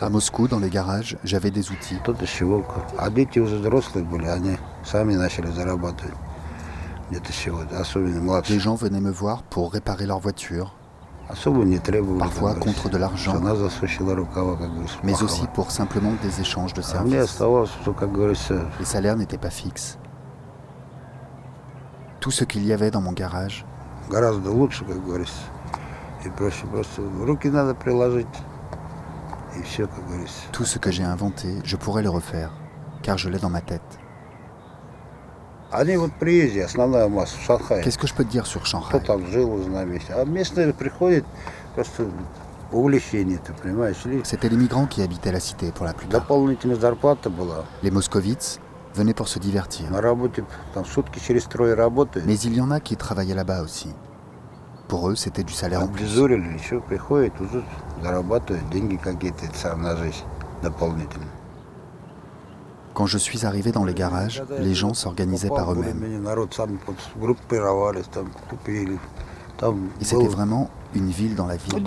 À 0.00 0.10
Moscou, 0.10 0.48
dans 0.48 0.58
les 0.58 0.70
garages, 0.70 1.16
j'avais 1.24 1.50
des 1.50 1.70
outils. 1.70 1.98
Les 8.48 8.58
gens 8.58 8.74
venaient 8.74 9.00
me 9.00 9.10
voir 9.10 9.42
pour 9.42 9.72
réparer 9.72 10.06
leur 10.06 10.18
voiture. 10.18 10.74
Parfois 12.18 12.54
contre 12.54 12.90
de 12.90 12.98
l'argent, 12.98 13.40
mais 15.02 15.22
aussi 15.22 15.46
pour 15.54 15.70
simplement 15.70 16.12
des 16.22 16.40
échanges 16.40 16.74
de 16.74 16.82
services. 16.82 17.42
Les 18.78 18.84
salaires 18.84 19.16
n'étaient 19.16 19.38
pas 19.38 19.50
fixes 19.50 19.98
Tout 22.23 22.31
ce 22.31 22.43
qu'il 22.43 22.65
y 22.65 22.73
avait 22.73 22.91
dans 22.91 23.01
mon 23.01 23.13
garage, 23.13 23.63
гораздо 24.09 24.51
лучше, 24.51 24.85
как 24.85 25.03
говорится. 25.05 25.41
И 26.25 26.29
проще 26.29 26.65
просто 26.67 27.01
руки 27.25 27.49
надо 27.49 27.73
приложить. 27.75 28.27
И 29.57 29.63
все, 29.63 29.87
как 29.87 30.05
говорится. 30.05 30.41
tout 30.51 30.65
ce 30.65 30.77
que 30.79 30.91
j'ai 30.91 31.03
inventé, 31.03 31.61
je 31.63 31.75
pourrais 31.77 32.03
le 32.03 32.09
refaire, 32.09 32.51
car 33.01 33.17
je 33.17 33.29
l'ai 33.29 33.39
dans 33.39 33.49
ma 33.49 33.61
tête. 33.61 33.81
Они 35.71 35.95
вот 35.97 36.11
приезжие, 36.19 36.65
основная 36.65 37.07
масса 37.07 37.37
в 37.37 37.41
Шанхае. 37.43 37.83
Qu'est-ce 37.83 37.97
que 37.99 38.07
je 38.07 38.13
peux 38.15 38.23
te 38.25 38.31
dire 38.31 38.45
sur 38.47 38.63
Кто 38.63 38.79
Shanghai 38.79 38.99
там 39.05 39.25
жил, 39.27 39.53
узнаем 39.53 39.87
вместе. 39.89 40.13
А 40.13 40.25
местные 40.25 40.73
приходят 40.73 41.25
просто 41.75 42.07
по 42.71 42.75
увлечению, 42.77 43.39
ты 43.39 43.53
понимаешь. 43.53 43.97
Или 44.05 44.23
C'étaient 44.23 44.49
les 44.49 44.57
migrants 44.57 44.87
qui 44.87 45.01
habitaient 45.03 45.31
la 45.31 45.39
cité 45.39 45.71
pour 45.71 45.85
la 45.85 45.93
plupart. 45.93 46.21
дополнительная 46.21 46.75
зарплата 46.75 47.29
была. 47.29 47.65
Les 47.83 47.91
moscovites 47.91 48.59
venaient 48.94 49.14
pour 49.14 49.28
se 49.28 49.38
divertir. 49.38 49.86
Mais 52.26 52.38
il 52.38 52.54
y 52.54 52.60
en 52.60 52.70
a 52.70 52.80
qui 52.80 52.96
travaillaient 52.96 53.34
là-bas 53.34 53.62
aussi. 53.62 53.90
Pour 54.88 55.08
eux, 55.08 55.14
c'était 55.16 55.44
du 55.44 55.52
salaire 55.52 55.82
en 55.82 55.88
plus. 55.88 56.04
Quand 62.92 63.06
je 63.06 63.18
suis 63.18 63.44
arrivé 63.44 63.72
dans 63.72 63.84
les 63.84 63.94
garages, 63.94 64.42
les 64.60 64.74
gens 64.74 64.94
s'organisaient 64.94 65.48
par 65.48 65.72
eux-mêmes. 65.72 66.00
Et 70.00 70.04
c'était 70.04 70.28
vraiment 70.28 70.70
une 70.94 71.08
ville 71.10 71.34
dans 71.34 71.46
la 71.46 71.56
ville. 71.56 71.82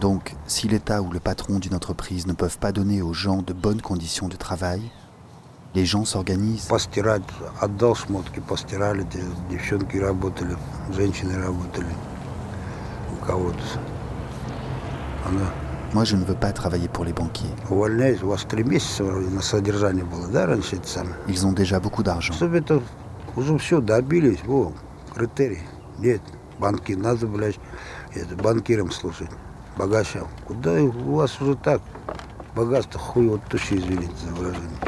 Donc, 0.00 0.34
si 0.46 0.68
l'État 0.68 1.02
ou 1.02 1.10
le 1.10 1.20
patron 1.20 1.58
d'une 1.58 1.74
entreprise 1.74 2.26
ne 2.26 2.32
peuvent 2.32 2.58
pas 2.58 2.72
donner 2.72 3.02
aux 3.02 3.12
gens 3.12 3.42
de 3.42 3.52
bonnes 3.52 3.82
conditions 3.82 4.28
de 4.28 4.36
travail, 4.36 4.82
les 5.74 5.84
gens 5.84 6.04
s'organisent. 6.04 6.68
Moi, 15.94 16.04
je 16.04 16.16
ne 16.16 16.24
veux 16.24 16.34
pas 16.34 16.52
travailler 16.52 16.88
pour 16.88 17.04
les 17.04 17.12
banquiers. 17.12 17.48
Ils 21.28 21.46
ont 21.46 21.52
déjà 21.52 21.80
beaucoup 21.80 22.02
d'argent. 22.02 22.34
это, 28.18 28.36
банкиром 28.36 28.90
служить, 28.90 29.30
богачам. 29.76 30.28
Куда 30.46 30.74
у 30.74 31.16
вас 31.16 31.40
уже 31.40 31.56
так? 31.56 31.80
Богатство 32.54 32.98
хуй 32.98 33.28
вот 33.28 33.44
туши, 33.44 33.76
извините 33.76 34.14
за 34.24 34.34
выражение. 34.34 34.78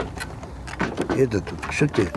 Это 1.16 1.40
тут, 1.40 1.58
что 1.70 1.88
тебе? 1.88 2.12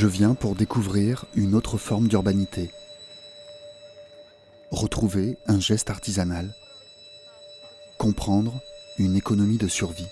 Je 0.00 0.06
viens 0.06 0.32
pour 0.32 0.54
découvrir 0.54 1.26
une 1.34 1.54
autre 1.54 1.76
forme 1.76 2.08
d'urbanité. 2.08 2.70
Retrouver 4.70 5.36
un 5.46 5.60
geste 5.60 5.90
artisanal. 5.90 6.54
Comprendre 7.98 8.62
une 8.96 9.14
économie 9.14 9.58
de 9.58 9.68
survie. 9.68 10.08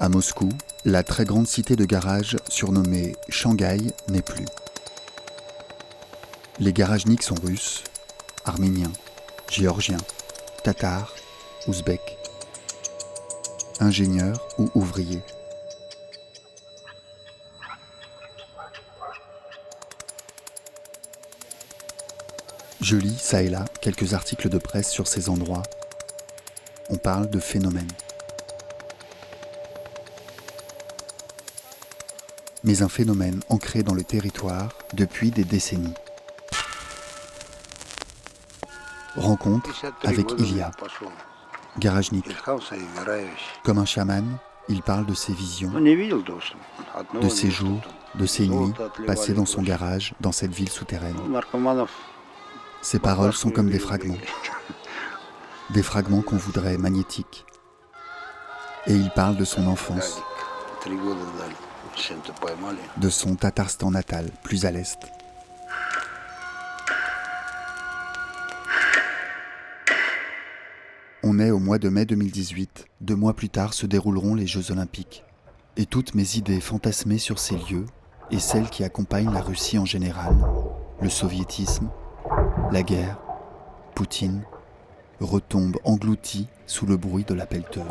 À 0.00 0.08
Moscou, 0.08 0.48
la 0.84 1.04
très 1.04 1.24
grande 1.24 1.46
cité 1.46 1.76
de 1.76 1.84
garage 1.84 2.36
surnommée 2.48 3.14
Shanghai 3.28 3.78
n'est 4.08 4.20
plus. 4.20 4.46
Les 6.58 6.72
garagniks 6.72 7.22
sont 7.22 7.36
russes, 7.40 7.84
arméniens, 8.44 8.92
géorgiens, 9.48 10.02
tatars, 10.64 11.15
ouzbeks, 11.68 12.18
ingénieurs 13.80 14.46
ou 14.58 14.70
ouvriers. 14.74 15.22
Je 22.80 22.96
lis 22.96 23.18
ça 23.18 23.42
et 23.42 23.48
là 23.48 23.64
quelques 23.80 24.14
articles 24.14 24.48
de 24.48 24.58
presse 24.58 24.90
sur 24.90 25.08
ces 25.08 25.28
endroits. 25.28 25.64
On 26.88 26.96
parle 26.96 27.28
de 27.28 27.40
phénomènes. 27.40 27.90
Mais 32.62 32.82
un 32.82 32.88
phénomène 32.88 33.40
ancré 33.48 33.82
dans 33.82 33.94
le 33.94 34.04
territoire 34.04 34.68
depuis 34.92 35.32
des 35.32 35.44
décennies. 35.44 35.94
Rencontre 39.16 39.70
avec 40.04 40.30
Ilia. 40.38 40.70
Garajnik. 41.78 42.24
Comme 43.62 43.78
un 43.78 43.84
chaman, 43.84 44.38
il 44.68 44.82
parle 44.82 45.06
de 45.06 45.14
ses 45.14 45.32
visions, 45.32 45.70
de 45.70 47.28
ses 47.28 47.50
jours, 47.50 47.80
de 48.14 48.26
ses 48.26 48.48
nuits 48.48 48.72
passées 49.06 49.34
dans 49.34 49.46
son 49.46 49.62
garage, 49.62 50.14
dans 50.20 50.32
cette 50.32 50.52
ville 50.52 50.68
souterraine. 50.68 51.16
Ses 52.82 52.98
paroles 52.98 53.32
sont 53.32 53.50
comme 53.50 53.70
des 53.70 53.78
fragments, 53.78 54.18
des 55.70 55.82
fragments 55.82 56.22
qu'on 56.22 56.36
voudrait 56.36 56.78
magnétiques. 56.78 57.44
Et 58.86 58.94
il 58.94 59.10
parle 59.10 59.36
de 59.36 59.44
son 59.44 59.66
enfance, 59.66 60.20
de 62.96 63.08
son 63.10 63.34
Tatarstan 63.34 63.90
natal, 63.90 64.30
plus 64.44 64.64
à 64.64 64.70
l'est. 64.70 64.98
Au 71.38 71.58
mois 71.58 71.78
de 71.78 71.90
mai 71.90 72.06
2018. 72.06 72.86
Deux 73.02 73.14
mois 73.14 73.34
plus 73.34 73.50
tard 73.50 73.74
se 73.74 73.84
dérouleront 73.84 74.34
les 74.34 74.46
Jeux 74.46 74.70
Olympiques. 74.70 75.22
Et 75.76 75.84
toutes 75.84 76.14
mes 76.14 76.36
idées 76.36 76.62
fantasmées 76.62 77.18
sur 77.18 77.38
ces 77.38 77.56
lieux, 77.56 77.84
et 78.30 78.38
celles 78.38 78.70
qui 78.70 78.84
accompagnent 78.84 79.32
la 79.32 79.42
Russie 79.42 79.78
en 79.78 79.84
général, 79.84 80.34
le 81.02 81.10
soviétisme, 81.10 81.90
la 82.72 82.82
guerre, 82.82 83.18
Poutine, 83.94 84.44
retombent 85.20 85.76
englouties 85.84 86.48
sous 86.66 86.86
le 86.86 86.96
bruit 86.96 87.24
de 87.24 87.34
la 87.34 87.44
pelleteuse. 87.44 87.84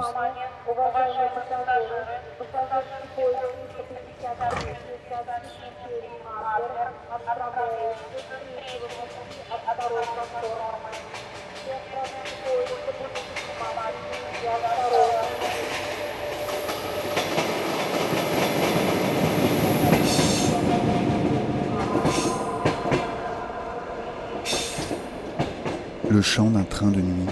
Le 26.15 26.21
chant 26.21 26.49
d'un 26.49 26.63
train 26.63 26.91
de 26.91 27.01
nuit, 27.01 27.27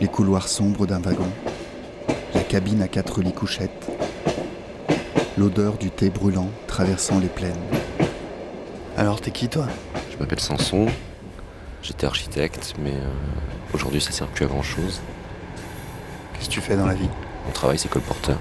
les 0.00 0.08
couloirs 0.08 0.48
sombres 0.48 0.84
d'un 0.84 0.98
wagon, 0.98 1.28
la 2.34 2.40
cabine 2.40 2.82
à 2.82 2.88
quatre 2.88 3.22
lits 3.22 3.32
couchettes, 3.32 3.88
l'odeur 5.38 5.78
du 5.78 5.92
thé 5.92 6.10
brûlant 6.10 6.48
traversant 6.66 7.20
les 7.20 7.28
plaines. 7.28 7.54
Alors 8.96 9.20
t'es 9.20 9.30
qui 9.30 9.48
toi? 9.48 9.68
Je 10.10 10.16
m'appelle 10.18 10.40
Sanson, 10.40 10.88
j'étais 11.82 12.04
architecte, 12.04 12.74
mais 12.82 12.94
euh, 12.94 13.74
aujourd'hui 13.74 14.00
ça 14.00 14.10
sert 14.10 14.26
plus 14.26 14.46
à 14.46 14.48
grand 14.48 14.64
chose. 14.64 15.00
Qu'est-ce 16.34 16.48
que 16.48 16.54
tu 16.54 16.60
fais 16.60 16.76
dans 16.76 16.86
la 16.86 16.94
vie? 16.94 17.08
Mon 17.46 17.52
travail 17.52 17.78
c'est 17.78 17.88
colporteur. 17.88 18.40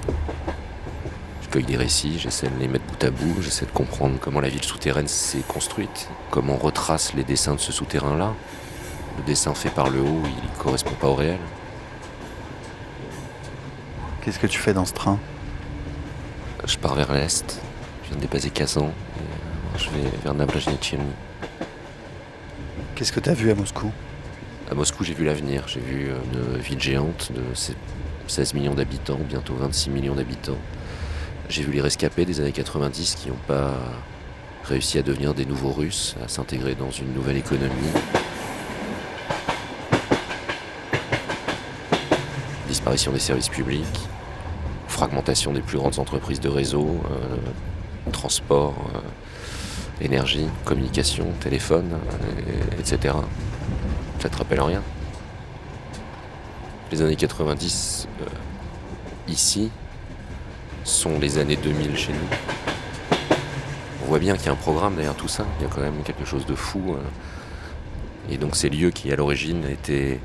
Je 1.44 1.50
cueille 1.50 1.64
des 1.64 1.78
récits, 1.78 2.18
j'essaie 2.18 2.48
de 2.48 2.58
les 2.60 2.68
mettre 2.68 2.86
bout 2.86 3.04
à 3.04 3.12
bout, 3.12 3.40
j'essaie 3.44 3.68
de 3.68 3.72
comprendre 3.72 4.16
comment 4.20 4.40
la 4.40 4.50
ville 4.50 4.64
souterraine 4.64 5.08
s'est 5.08 5.44
construite, 5.48 6.10
comment 6.32 6.56
on 6.56 6.66
retrace 6.66 7.14
les 7.14 7.24
dessins 7.24 7.54
de 7.54 7.60
ce 7.60 7.72
souterrain-là. 7.72 8.34
Le 9.20 9.26
dessin 9.26 9.54
fait 9.54 9.70
par 9.70 9.90
le 9.90 10.00
haut, 10.00 10.24
il 10.26 10.58
correspond 10.58 10.94
pas 10.94 11.08
au 11.08 11.14
réel. 11.14 11.40
Qu'est-ce 14.22 14.40
que 14.40 14.48
tu 14.48 14.58
fais 14.58 14.74
dans 14.74 14.86
ce 14.86 14.94
train? 14.94 15.20
Je 16.66 16.78
pars 16.78 16.96
vers 16.96 17.12
l'est, 17.12 17.60
je 18.04 18.08
viens 18.08 18.16
de 18.16 18.22
dépasser 18.22 18.50
Kazan, 18.50 18.86
et 18.86 18.88
euh, 18.88 19.78
je 19.78 19.90
vais 19.90 20.10
vers 20.24 20.34
Nabrajnitchny. 20.34 21.00
Qu'est-ce 22.96 23.12
que 23.12 23.20
t'as 23.20 23.34
vu 23.34 23.52
à 23.52 23.56
Moscou? 23.56 23.92
À 24.72 24.74
Moscou, 24.74 25.04
j'ai 25.04 25.14
vu 25.14 25.26
l'avenir. 25.26 25.64
J'ai 25.68 25.82
vu 25.82 26.08
euh, 26.08 26.56
une 26.56 26.62
ville 26.62 26.80
géante 26.80 27.34
de 27.34 27.42
16 28.28 28.54
millions 28.54 28.74
d'habitants, 28.74 29.20
bientôt 29.28 29.56
26 29.56 29.90
millions 29.90 30.16
d'habitants. 30.16 30.58
J'ai 31.50 31.64
vu 31.64 31.74
les 31.74 31.82
rescapés 31.82 32.24
des 32.24 32.40
années 32.40 32.54
90 32.54 33.16
qui 33.16 33.28
n'ont 33.28 33.36
pas 33.48 33.74
réussi 34.64 34.98
à 34.98 35.02
devenir 35.02 35.34
des 35.34 35.46
nouveaux 35.46 35.74
Russes, 35.74 36.16
à 36.24 36.30
s'intégrer 36.30 36.76
dans 36.76 36.92
une 36.92 37.14
nouvelle 37.14 37.38
économie. 37.38 37.92
Des 42.90 43.20
services 43.20 43.50
publics, 43.50 43.86
fragmentation 44.88 45.54
des 45.54 45.62
plus 45.62 45.78
grandes 45.78 46.00
entreprises 46.00 46.40
de 46.40 46.50
réseau, 46.50 47.00
euh, 47.12 48.12
transport, 48.12 48.74
euh, 48.96 50.04
énergie, 50.04 50.48
communication, 50.66 51.28
téléphone, 51.40 51.98
et- 52.48 52.80
etc. 52.80 53.14
Ça 54.20 54.30
te 54.30 54.38
rappelle 54.38 54.62
rien? 54.62 54.82
Les 56.92 57.02
années 57.04 57.16
90, 57.16 58.08
euh, 58.22 58.26
ici, 59.28 59.70
sont 60.84 61.20
les 61.20 61.38
années 61.38 61.58
2000 61.58 61.96
chez 61.96 62.12
nous. 62.14 63.28
On 64.04 64.08
voit 64.08 64.20
bien 64.20 64.36
qu'il 64.36 64.48
y 64.48 64.50
a 64.50 64.54
un 64.54 64.56
programme 64.56 64.96
derrière 64.96 65.16
tout 65.16 65.28
ça, 65.28 65.46
il 65.60 65.64
y 65.64 65.66
a 65.68 65.70
quand 65.74 65.82
même 65.82 66.02
quelque 66.04 66.26
chose 66.26 66.46
de 66.48 66.56
fou. 66.56 66.96
euh. 66.96 67.02
Et 68.34 68.38
donc 68.38 68.56
ces 68.56 68.70
lieux 68.70 68.90
qui 68.92 69.12
à 69.12 69.16
l'origine 69.16 69.64
étaient, 69.66 70.20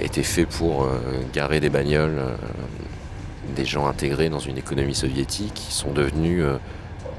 étaient 0.00 0.22
faits 0.22 0.48
pour 0.48 0.84
euh, 0.84 0.98
garer 1.32 1.60
des 1.60 1.70
bagnoles, 1.70 2.18
euh, 2.18 2.36
des 3.54 3.64
gens 3.64 3.86
intégrés 3.86 4.28
dans 4.28 4.38
une 4.38 4.58
économie 4.58 4.94
soviétique, 4.94 5.66
sont 5.70 5.92
devenus 5.92 6.42
euh, 6.42 6.58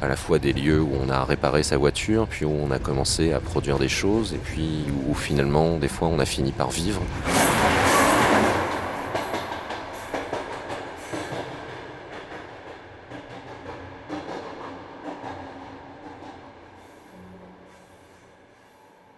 à 0.02 0.08
la 0.08 0.16
fois 0.16 0.40
des 0.40 0.54
lieux 0.54 0.82
où 0.82 0.92
on 1.02 1.10
a 1.10 1.24
réparé 1.26 1.64
sa 1.64 1.78
voiture, 1.78 2.28
puis 2.28 2.46
où 2.46 2.52
on 2.52 2.72
a 2.72 2.80
commencé 2.80 3.34
à 3.34 3.40
produire 3.40 3.80
des 3.80 3.90
choses, 3.90 4.34
et 4.34 4.38
puis 4.38 4.86
où 5.08 5.14
finalement, 5.14 5.78
des 5.78 5.90
fois, 5.90 6.08
on 6.08 6.20
a 6.20 6.26
fini 6.26 6.52
par 6.52 6.70
vivre. 6.70 7.02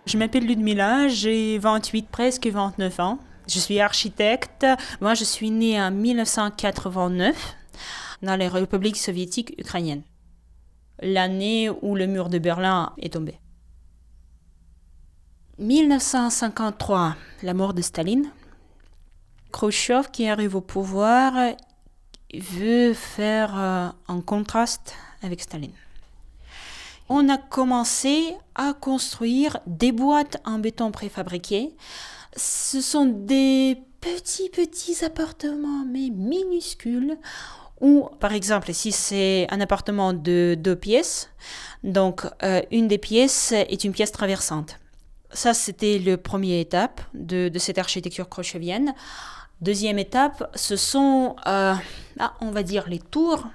Je 0.08 0.18
m'appelle 0.18 0.46
Ludmila, 0.46 1.08
j'ai 1.08 1.58
28, 1.58 2.10
presque 2.12 2.48
29 2.48 3.00
ans. 3.00 3.20
Je 3.48 3.60
suis 3.60 3.80
architecte. 3.80 4.66
Moi, 5.00 5.14
je 5.14 5.24
suis 5.24 5.52
née 5.52 5.82
en 5.82 5.92
1989 5.92 7.56
dans 8.22 8.36
la 8.36 8.50
République 8.50 8.98
soviétique 8.98 9.56
ukrainienne, 9.58 10.04
l'année 11.02 11.70
où 11.70 11.96
le 11.96 12.08
mur 12.08 12.30
de 12.30 12.38
Berlin 12.38 12.94
est 12.98 13.14
tombé. 13.14 13.40
1953, 15.60 17.16
la 17.44 17.54
mort 17.54 17.74
de 17.74 17.82
Staline. 17.82 18.32
Khrushchev, 19.52 20.10
qui 20.12 20.28
arrive 20.28 20.56
au 20.56 20.62
pouvoir, 20.62 21.34
veut 22.34 22.94
faire 22.94 23.60
euh, 23.60 23.90
un 24.08 24.22
contraste 24.22 24.96
avec 25.22 25.42
Staline 25.42 25.74
on 27.14 27.28
a 27.28 27.38
commencé 27.38 28.34
à 28.56 28.74
construire 28.74 29.60
des 29.68 29.92
boîtes 29.92 30.38
en 30.46 30.60
béton 30.60 30.92
préfabriquées. 30.92 31.76
Ce 32.36 32.82
sont 32.82 33.06
des 33.06 33.78
petits, 34.00 34.50
petits 34.50 35.04
appartements, 35.04 35.86
mais 35.86 36.10
minuscules, 36.10 37.18
où, 37.82 38.10
par 38.20 38.34
exemple, 38.34 38.74
si 38.74 38.92
c'est 38.92 39.48
un 39.50 39.60
appartement 39.60 40.14
de 40.14 40.56
deux 40.58 40.76
pièces, 40.76 41.30
donc 41.84 42.26
euh, 42.44 42.62
une 42.72 42.88
des 42.88 42.98
pièces 42.98 43.52
est 43.52 43.84
une 43.84 43.92
pièce 43.92 44.12
traversante. 44.12 44.80
Ça, 45.34 45.54
c'était 45.54 45.98
le 45.98 46.18
premier 46.18 46.60
étape 46.60 47.02
de, 47.14 47.50
de 47.50 47.60
cette 47.60 47.78
architecture 47.78 48.30
khrushchevienne. 48.30 48.94
Deuxième 49.62 50.00
étape, 50.00 50.50
ce 50.56 50.76
sont, 50.76 51.36
euh, 51.46 51.76
ah, 52.20 52.34
on 52.42 52.50
va 52.50 52.64
dire, 52.64 52.90
les 52.90 52.98
tours 52.98 53.46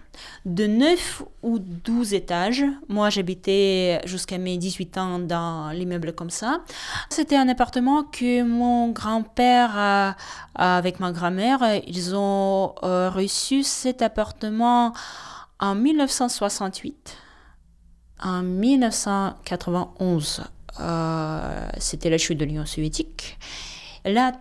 de 0.45 0.67
9 0.67 1.25
ou 1.43 1.59
12 1.59 2.15
étages. 2.15 2.65
Moi, 2.89 3.11
j'habitais 3.11 4.01
jusqu'à 4.05 4.39
mes 4.39 4.57
18 4.57 4.99
ans 4.99 5.19
dans 5.19 5.71
l'immeuble 5.71 6.13
comme 6.13 6.31
ça. 6.31 6.61
C'était 7.11 7.37
un 7.37 7.49
appartement 7.49 8.05
que 8.05 8.43
mon 8.43 8.91
grand-père, 8.91 10.15
avec 10.55 11.01
ma 11.01 11.11
grand-mère, 11.11 11.59
ils 11.89 12.15
ont 12.15 12.77
euh, 12.85 13.11
reçu 13.11 13.65
cet 13.65 14.01
appartement 14.01 14.93
en 15.59 15.75
1968. 15.75 17.17
En 18.23 18.43
1991, 18.43 20.45
euh, 20.81 21.69
c'était 21.79 22.11
la 22.11 22.19
chute 22.19 22.39
de 22.39 22.45
l'Union 22.45 22.65
soviétique. 22.65 23.39
Là, 24.05 24.33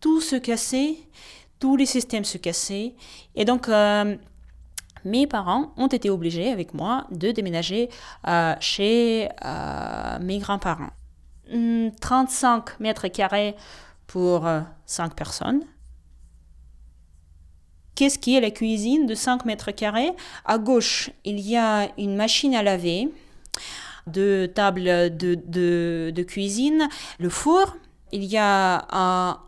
tout 0.00 0.20
se 0.20 0.36
cassait, 0.36 0.96
tous 1.58 1.76
les 1.76 1.86
systèmes 1.86 2.24
se 2.24 2.38
cassaient. 2.38 2.94
Et 3.34 3.44
donc, 3.44 3.68
euh, 3.68 4.16
mes 5.04 5.26
parents 5.26 5.72
ont 5.76 5.86
été 5.86 6.10
obligés, 6.10 6.50
avec 6.50 6.74
moi, 6.74 7.06
de 7.10 7.30
déménager 7.30 7.88
euh, 8.26 8.54
chez 8.60 9.28
euh, 9.44 10.18
mes 10.20 10.38
grands-parents. 10.38 10.90
35 12.00 12.80
mètres 12.80 13.06
carrés 13.06 13.54
pour 14.08 14.48
5 14.84 15.14
personnes. 15.14 15.62
Qu'est-ce 17.94 18.18
qui 18.18 18.36
est 18.36 18.40
la 18.40 18.50
cuisine 18.50 19.06
de 19.06 19.14
5 19.14 19.44
mètres 19.44 19.70
carrés? 19.70 20.10
À 20.44 20.58
gauche, 20.58 21.10
il 21.24 21.38
y 21.38 21.56
a 21.56 21.88
une 21.98 22.16
machine 22.16 22.52
à 22.56 22.64
laver, 22.64 23.08
deux 24.08 24.48
tables 24.48 25.16
de 25.16 26.22
cuisine, 26.24 26.88
le 27.20 27.28
four, 27.28 27.76
il 28.16 28.24
y 28.24 28.38
a 28.38 28.86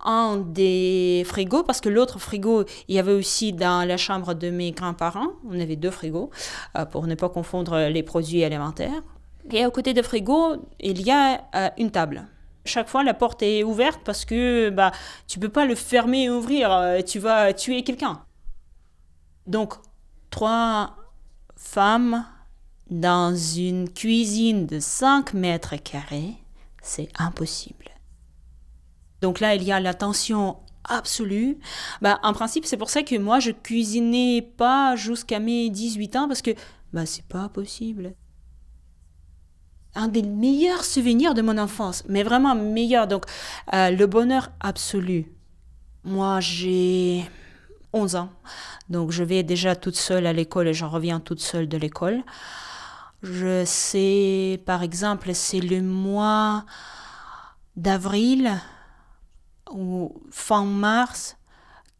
un, 0.04 0.37
des 0.37 1.22
frigos, 1.24 1.62
parce 1.62 1.81
que 1.81 1.88
l'autre 1.88 2.18
frigo, 2.18 2.64
il 2.87 2.96
y 2.96 2.98
avait 2.98 3.14
aussi 3.14 3.54
dans 3.54 3.88
la 3.88 3.96
chambre 3.96 4.35
de 4.35 4.50
mes 4.50 4.72
grands-parents. 4.72 5.28
On 5.48 5.59
avait 5.59 5.76
deux 5.76 5.90
frigos 5.90 6.31
euh, 6.76 6.85
pour 6.85 7.07
ne 7.07 7.14
pas 7.14 7.31
confondre 7.31 7.88
les 7.88 8.02
produits 8.02 8.44
alimentaires. 8.44 9.02
Et 9.50 9.64
à 9.64 9.70
côté 9.70 9.94
du 9.94 10.02
frigo, 10.02 10.57
il 10.81 11.00
y 11.00 11.11
a 11.11 11.40
euh, 11.54 11.70
une 11.78 11.90
table. 11.90 12.26
Chaque 12.66 12.90
fois, 12.90 13.02
la 13.02 13.14
porte 13.14 13.42
est 13.42 13.62
ouverte 13.62 14.00
parce 14.04 14.26
que 14.26 14.68
bah, 14.68 14.92
tu 15.26 15.38
peux 15.38 15.48
pas 15.48 15.64
le 15.64 15.74
fermer 15.74 16.24
et 16.24 16.31
ouvrir, 16.31 16.70
euh, 16.70 17.00
tu 17.00 17.18
vas 17.18 17.54
tuer 17.54 17.83
quelqu'un. 17.83 18.22
Donc, 19.46 19.76
trois 20.28 20.94
femmes 21.57 22.26
dans 22.90 23.35
une 23.35 23.88
cuisine 23.88 24.66
de 24.66 24.78
5 24.78 25.33
mètres 25.33 25.76
carrés, 25.76 26.35
c'est 26.83 27.09
impossible. 27.18 27.97
Donc 29.20 29.40
là, 29.40 29.54
il 29.54 29.62
y 29.62 29.72
a 29.72 29.81
la 29.81 29.94
tension 29.94 30.57
absolue. 30.85 31.59
Bah, 32.02 32.18
en 32.22 32.33
principe, 32.33 32.64
c'est 32.66 32.76
pour 32.76 32.90
ça 32.90 33.02
que 33.02 33.16
moi, 33.16 33.40
je 33.40 33.50
cuisinais 33.50 34.42
pas 34.42 34.96
jusqu'à 34.96 35.38
mes 35.38 35.70
18 35.70 36.16
ans 36.16 36.28
parce 36.28 36.42
que 36.42 36.50
bah, 36.92 37.07
c'est 37.07 37.26
pas 37.26 37.48
possible. 37.48 38.14
Un 39.94 40.09
des 40.09 40.22
meilleurs 40.22 40.85
souvenirs 40.85 41.35
de 41.35 41.42
mon 41.42 41.59
enfance, 41.59 42.04
mais 42.09 42.22
vraiment 42.22 42.54
meilleur. 42.54 43.07
Donc, 43.07 43.24
euh, 43.74 43.90
le 43.90 44.07
bonheur 44.07 44.50
absolu. 44.61 45.33
Moi, 46.04 46.40
j'ai 46.40 47.28
11 47.92 48.16
ans. 48.16 48.31
Donc, 48.88 49.11
je 49.11 49.24
vais 49.24 49.42
déjà 49.42 49.74
toute 49.74 49.96
seule 49.96 50.26
à 50.26 50.33
l'école 50.33 50.68
et 50.68 50.74
je 50.74 50.85
reviens 50.85 51.20
toute 51.20 51.40
seule 51.40 51.68
de 51.68 51.76
l'école. 51.76 52.22
Je 53.22 53.64
sais, 53.64 54.62
par 54.64 54.83
exemple, 54.83 55.35
c'est 55.35 55.61
le 55.61 55.83
mois 55.83 56.64
d'avril 57.76 58.52
ou 59.72 60.14
fin 60.31 60.64
mars, 60.64 61.37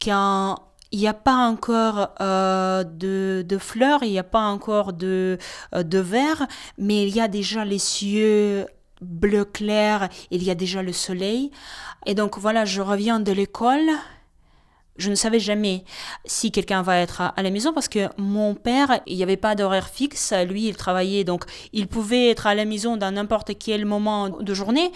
quand 0.01 0.55
il 0.91 0.99
n'y 0.99 1.07
a 1.07 1.13
pas 1.13 1.35
encore 1.35 2.09
euh, 2.19 2.83
de, 2.83 3.45
de, 3.47 3.57
fleurs, 3.57 4.03
il 4.03 4.11
n'y 4.11 4.19
a 4.19 4.23
pas 4.23 4.41
encore 4.41 4.93
de, 4.93 5.37
euh, 5.75 5.83
de 5.83 5.99
verre, 5.99 6.47
mais 6.77 7.07
il 7.07 7.15
y 7.15 7.21
a 7.21 7.27
déjà 7.27 7.63
les 7.63 7.77
cieux 7.79 8.65
bleu 9.01 9.45
clair, 9.45 10.09
il 10.31 10.43
y 10.43 10.49
a 10.49 10.55
déjà 10.55 10.81
le 10.81 10.93
soleil. 10.93 11.51
Et 12.05 12.15
donc 12.15 12.37
voilà, 12.37 12.65
je 12.65 12.81
reviens 12.81 13.19
de 13.19 13.31
l'école 13.31 13.89
je 14.99 15.09
ne 15.09 15.15
savais 15.15 15.39
jamais 15.39 15.83
si 16.25 16.51
quelqu'un 16.51 16.81
va 16.81 16.97
être 16.97 17.21
à, 17.21 17.41
la 17.41 17.49
maison 17.49 17.73
parce 17.73 17.87
que 17.87 18.09
mon 18.17 18.53
père, 18.53 18.99
il 19.07 19.15
n'y 19.15 19.23
avait 19.23 19.37
pas 19.37 19.55
d'horaire 19.55 19.89
fixe. 19.89 20.33
Lui, 20.47 20.67
il 20.67 20.75
travaillait, 20.75 21.23
donc 21.23 21.45
il 21.73 21.87
pouvait 21.87 22.29
être 22.29 22.45
à 22.45 22.53
la 22.53 22.65
maison 22.65 22.97
dans 22.97 23.11
n'importe 23.11 23.57
quel 23.57 23.85
moment 23.85 24.29
de 24.29 24.53
journée. 24.53 24.91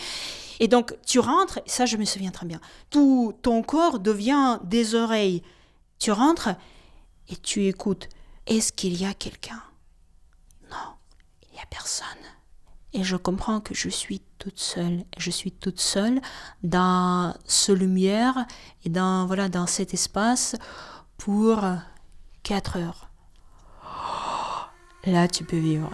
Et 0.59 0.67
donc, 0.67 0.95
tu 1.05 1.19
rentres, 1.19 1.59
ça, 1.65 1.85
je 1.85 1.97
me 1.97 2.05
souviens 2.05 2.31
très 2.31 2.45
bien. 2.45 2.59
Tout 2.89 3.37
ton 3.41 3.63
corps 3.63 3.99
devient 3.99 4.59
des 4.63 4.95
oreilles. 4.95 5.41
Tu 5.99 6.11
rentres 6.11 6.49
et 7.29 7.35
tu 7.37 7.67
écoutes. 7.67 8.09
Est-ce 8.45 8.73
qu'il 8.73 8.99
y 8.99 9.05
a 9.05 9.13
quelqu'un? 9.13 9.61
Non, 10.69 10.95
il 11.43 11.53
n'y 11.53 11.59
a 11.61 11.65
personne 11.69 12.07
et 12.93 13.03
je 13.03 13.15
comprends 13.15 13.59
que 13.59 13.73
je 13.73 13.89
suis 13.89 14.21
toute 14.37 14.59
seule. 14.59 15.03
Je 15.17 15.31
suis 15.31 15.51
toute 15.51 15.79
seule 15.79 16.21
dans 16.61 17.35
ce 17.45 17.71
lumière 17.71 18.45
et 18.85 18.89
dans, 18.89 19.25
voilà, 19.25 19.49
dans 19.49 19.67
cet 19.67 19.93
espace 19.93 20.55
pour 21.17 21.61
4 22.43 22.77
heures. 22.77 23.09
Là, 25.05 25.27
tu 25.27 25.43
peux 25.43 25.57
vivre. 25.57 25.89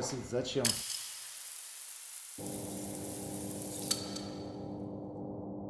спросить, 0.00 0.24
зачем? 0.30 0.64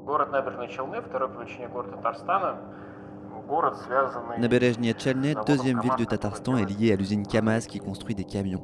Город 0.05 0.31
Набережные 0.31 0.69
Челны, 0.69 1.01
второй 1.03 1.29
по 1.29 1.41
величине 1.41 1.69
город 1.69 1.91
Татарстана, 1.97 2.59
город, 3.47 3.77
связанный... 3.79 4.39
Набережная 4.39 4.95
Челны, 4.95 5.35
deuxième 5.47 5.81
ville 5.81 5.97
du 5.97 6.07
Tatarstan, 6.07 6.57
est 6.57 6.65
liée 6.65 6.93
à 6.93 6.97
l'usine 6.97 7.27
Kamaz 7.27 7.67
qui 7.67 7.81
construit 7.81 8.15
des 8.15 8.25
camions. 8.25 8.63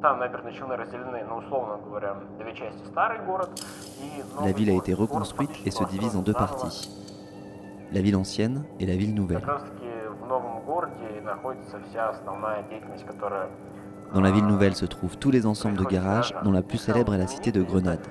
Там 0.00 0.20
Набережные 0.20 0.54
Челны 0.54 0.76
разделены, 0.76 1.24
ну, 1.28 1.38
условно 1.38 1.78
говоря, 1.84 2.14
две 2.38 2.54
части. 2.54 2.84
Старый 2.86 3.18
город 3.26 3.50
и 4.00 4.22
La 4.44 4.52
ville 4.52 4.70
a 4.70 4.74
été 4.74 4.94
reconstruite 4.94 5.66
et 5.66 5.70
se 5.70 5.82
divise 5.84 6.14
en 6.14 6.22
deux 6.22 6.34
parties. 6.34 6.88
La 7.90 8.00
ville 8.00 8.16
ancienne 8.16 8.64
et 8.78 8.86
la 8.86 8.96
ville 8.96 9.14
nouvelle. 9.14 9.42
Dans 14.13 14.21
la 14.21 14.31
ville 14.31 14.45
nouvelle 14.45 14.75
se 14.75 14.85
trouvent 14.85 15.17
tous 15.17 15.31
les 15.31 15.45
ensembles 15.45 15.77
de 15.77 15.85
garages, 15.85 16.33
dont 16.43 16.51
la 16.51 16.61
plus 16.61 16.77
célèbre 16.77 17.13
est 17.13 17.17
la 17.17 17.27
cité 17.27 17.51
de 17.51 17.61
Grenade. 17.63 18.05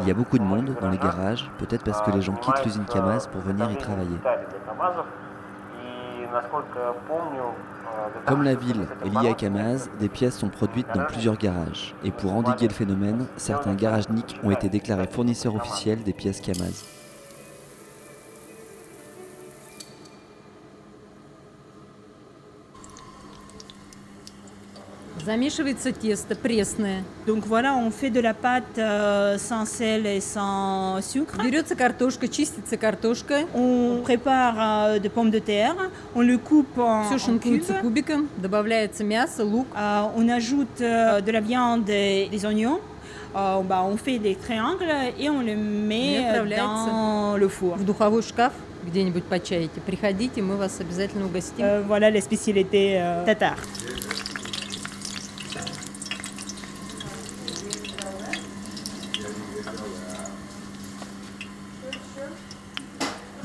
Il 0.00 0.06
y 0.06 0.10
a 0.10 0.14
beaucoup 0.14 0.38
de 0.38 0.44
monde 0.44 0.76
dans 0.80 0.90
les 0.90 0.98
garages, 0.98 1.50
peut-être 1.58 1.84
parce 1.84 2.02
que 2.02 2.10
les 2.10 2.22
gens 2.22 2.34
quittent 2.34 2.64
l'usine 2.64 2.84
Kamaz 2.84 3.26
pour 3.26 3.40
venir 3.40 3.70
y 3.70 3.76
travailler. 3.76 4.18
Comme 8.26 8.42
la 8.42 8.54
ville 8.54 8.86
est 9.04 9.08
liée 9.08 9.30
à 9.30 9.34
Kamaz, 9.34 9.88
des 9.98 10.08
pièces 10.08 10.36
sont 10.36 10.48
produites 10.48 10.88
dans 10.94 11.04
plusieurs 11.04 11.36
garages. 11.36 11.94
Et 12.02 12.10
pour 12.10 12.34
endiguer 12.34 12.68
le 12.68 12.74
phénomène, 12.74 13.26
certains 13.36 13.74
garages 13.74 14.08
NIC 14.08 14.40
ont 14.42 14.50
été 14.50 14.68
déclarés 14.68 15.06
fournisseurs 15.06 15.54
officiels 15.54 16.02
des 16.02 16.12
pièces 16.12 16.40
Kamaz. 16.40 17.03
Замешивается 25.25 25.91
тесто 25.91 26.35
пресное. 26.35 27.03
Donc 27.27 27.45
voilà, 27.45 27.75
on 27.75 27.91
fait 27.91 28.09
de 28.09 28.21
la 28.21 28.33
pâte 28.33 28.77
euh, 28.77 29.37
sans 29.37 29.65
sel 29.65 30.05
et 30.05 30.21
sans 30.21 31.01
sucre. 31.01 31.35
Берется 31.43 31.75
картошка, 31.75 32.27
чистится 32.29 32.77
картошка. 32.77 33.41
On 33.53 34.01
prépare 34.01 34.55
euh, 34.59 34.99
des 34.99 35.09
pommes 35.09 35.29
de 35.29 35.39
terre, 35.39 35.75
on 36.15 36.21
le 36.21 36.37
coupe 36.37 36.77
en, 36.77 37.03
Все 37.03 37.15
en 37.15 37.17
шинкуется 37.17 37.73
cubes. 37.73 37.81
кубиком, 37.81 38.29
добавляется 38.37 39.03
мясо, 39.03 39.43
лук. 39.43 39.67
Euh, 39.75 40.03
on 40.15 40.29
ajoute 40.29 40.79
euh, 40.79 41.19
de 41.19 41.31
la 41.31 41.41
viande 41.41 41.89
et 41.89 42.29
des 42.31 42.45
oignons. 42.45 42.79
Euh, 43.35 43.59
bah, 43.61 43.83
on 43.85 43.97
fait 43.97 44.19
des 44.19 44.35
triangles 44.35 44.89
et 45.19 45.29
on 45.29 45.41
le 45.41 45.51
И 45.51 45.55
met 45.55 46.17
euh, 46.19 46.29
отправляется 46.29 46.89
dans 46.91 47.35
le 47.37 47.47
four. 47.49 47.75
в 47.75 47.83
духовой 47.83 48.23
шкаф 48.23 48.53
где-нибудь 48.85 49.25
почаете. 49.25 49.81
Приходите, 49.85 50.41
мы 50.41 50.55
вас 50.55 50.79
обязательно 50.79 51.25
угостим. 51.25 51.65
Euh, 51.65 51.81
voilà 51.85 52.09
les 52.09 52.21
spécialités 52.21 52.97
euh, 53.01 53.25
tatars. 53.25 53.59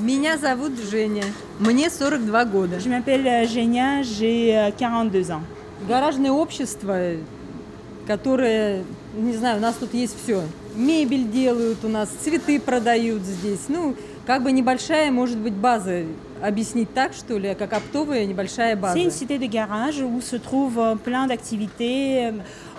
Меня 0.10 0.40
зовут 0.40 0.72
Женя. 0.90 1.24
Мне 1.60 1.92
42 1.92 2.46
года. 2.46 2.80
Je 2.80 2.90
m'appelle 2.90 3.28
euh, 3.28 3.46
Genia, 3.46 4.02
j'ai 4.02 4.58
euh, 4.58 4.72
42 4.72 5.30
ans. 5.30 5.44
Гаражное 5.88 6.32
общество, 6.32 6.98
которое, 8.08 8.84
не 9.16 9.34
знаю, 9.34 9.58
у 9.58 9.62
нас 9.62 9.76
тут 9.76 9.94
есть 9.94 10.16
все. 10.24 10.42
Мебель 10.76 11.30
делают 11.30 11.86
у 11.86 11.90
нас, 11.90 12.10
цветы 12.10 12.60
продают 12.60 13.22
здесь. 13.22 13.66
Ну, 13.68 13.94
как 14.26 14.42
бы 14.42 14.52
небольшая, 14.52 15.12
может 15.12 15.38
быть, 15.38 15.54
база 15.54 16.06
объяснить 16.42 16.92
так, 16.92 17.14
что 17.14 17.38
ли, 17.38 17.54
как 17.54 17.72
оптовая 17.74 18.26
небольшая 18.26 18.76
база. 18.76 18.96
C'est 18.96 19.04
une 19.04 19.12
cité 19.12 19.38
de 19.38 19.46
garage 19.46 20.02
où 20.02 20.22
se 20.22 20.38
trouvent 20.38 20.80
euh, 20.80 20.96
plein 20.96 21.28
d'activités. 21.28 22.26
Euh, 22.26 22.32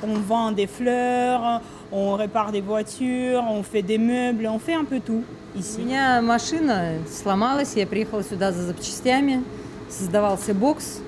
On 0.02 0.14
vend 0.14 0.52
des 0.52 0.66
fleurs, 0.66 1.60
on 1.92 2.14
répare 2.14 2.52
des 2.52 2.60
voitures, 2.60 3.44
on 3.48 3.62
fait 3.62 3.82
des 3.82 3.98
meubles, 3.98 4.46
on 4.46 4.58
fait 4.58 4.74
un 4.74 4.84
peu 4.84 5.00
tout 5.00 5.24
ici. 5.56 5.80
У 5.80 5.84
меня 5.84 6.20
машина 6.22 6.98
сломалась, 7.10 7.74
я 7.74 7.86
приехала 7.86 8.22
сюда 8.22 8.52
за 8.52 8.62
запчастями, 8.62 9.42
создавался 9.88 10.54
бокс. 10.54 11.00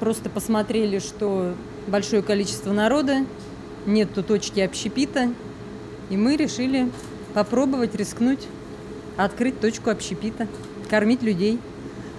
Просто 0.00 0.28
посмотрели, 0.30 0.98
что 0.98 1.54
большое 1.86 2.22
количество 2.22 2.72
народа, 2.72 3.24
нет 3.86 4.12
тут 4.14 4.28
точки 4.28 4.60
общепита, 4.60 5.30
и 6.10 6.16
мы 6.16 6.36
решили 6.36 6.90
попробовать, 7.34 7.94
рискнуть, 7.94 8.46
открыть 9.16 9.60
точку 9.60 9.90
общепита, 9.90 10.46
кормить 10.88 11.22
людей. 11.22 11.58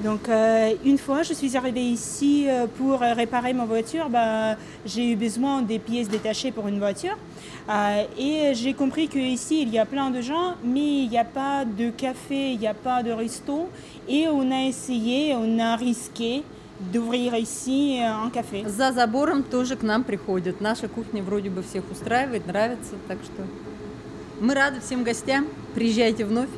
Donc 0.02 0.28
euh, 0.28 0.74
une 0.84 0.98
fois, 0.98 1.22
je 1.22 1.32
suis 1.32 1.56
arrivée 1.56 1.82
ici 1.82 2.46
euh, 2.48 2.66
pour 2.66 3.02
euh, 3.02 3.14
réparer 3.14 3.52
ma 3.52 3.64
voiture. 3.64 4.08
Bah, 4.08 4.56
j'ai 4.86 5.12
eu 5.12 5.16
besoin 5.16 5.62
des 5.62 5.78
pièces 5.78 6.08
détachées 6.08 6.52
pour 6.52 6.68
une 6.68 6.78
voiture. 6.78 7.16
Euh, 7.68 8.04
et 8.18 8.54
j'ai 8.54 8.74
compris 8.74 9.08
qu'ici, 9.08 9.62
il 9.62 9.70
y 9.70 9.78
a 9.78 9.84
plein 9.84 10.10
de 10.10 10.20
gens, 10.20 10.54
mais 10.64 11.02
il 11.04 11.08
n'y 11.08 11.18
a 11.18 11.24
pas 11.24 11.64
de 11.64 11.90
café, 11.90 12.52
il 12.52 12.58
n'y 12.58 12.66
a 12.66 12.74
pas 12.74 13.02
de 13.02 13.10
resto. 13.10 13.68
Et 14.08 14.28
on 14.28 14.50
a 14.50 14.62
essayé, 14.62 15.34
on 15.34 15.58
a 15.58 15.76
risqué 15.76 16.44
d'ouvrir 16.92 17.34
ici 17.34 17.98
euh, 18.00 18.26
un 18.26 18.30
café. 18.30 18.64
За 18.66 18.92
забором 18.92 19.42
тоже 19.42 19.76
к 19.76 19.82
нам 19.82 20.04
приходят. 20.04 20.60
Наша 20.60 20.88
кухня 20.88 21.22
вроде 21.22 21.50
бы 21.50 21.62
всех 21.62 21.82
устраивает, 21.90 22.46
нравится, 22.46 22.94
так 23.08 23.18
что 23.24 23.42
мы 24.40 24.54
рады 24.54 24.80
всем 24.80 25.02
гостям. 25.02 25.46
Приезжайте 25.74 26.24
вновь. 26.24 26.48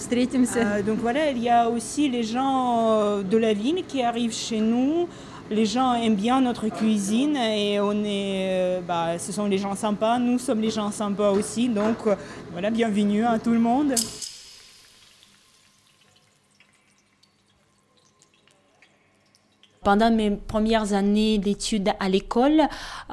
Встретимся. 0.00 0.58
Euh, 0.58 0.82
donc 0.82 0.98
voilà, 0.98 1.30
il 1.30 1.42
y 1.42 1.48
a 1.48 1.68
aussi 1.68 2.08
les 2.08 2.22
gens 2.22 2.90
euh, 2.90 3.22
de 3.22 3.36
la 3.38 3.54
ville 3.54 3.84
qui 3.86 4.02
arrivent 4.02 4.34
chez 4.34 4.60
nous. 4.60 5.08
Les 5.48 5.64
gens 5.64 5.94
aiment 5.94 6.16
bien 6.16 6.40
notre 6.40 6.68
cuisine 6.68 7.36
et 7.36 7.78
on 7.80 7.92
est, 8.04 8.48
euh, 8.50 8.80
bah, 8.86 9.16
ce 9.18 9.30
sont 9.30 9.46
les 9.46 9.58
gens 9.58 9.76
sympas. 9.76 10.18
Nous 10.18 10.38
sommes 10.38 10.60
les 10.60 10.70
gens 10.70 10.90
sympas 10.90 11.30
aussi. 11.30 11.68
Donc 11.68 11.98
euh, 12.06 12.16
voilà, 12.52 12.70
bienvenue 12.70 13.24
à 13.24 13.38
tout 13.38 13.52
le 13.52 13.60
monde. 13.60 13.94
Pendant 19.83 20.11
mes 20.11 20.29
premières 20.29 20.93
années 20.93 21.39
d'études 21.39 21.89
à 21.99 22.07
l'école, 22.07 22.61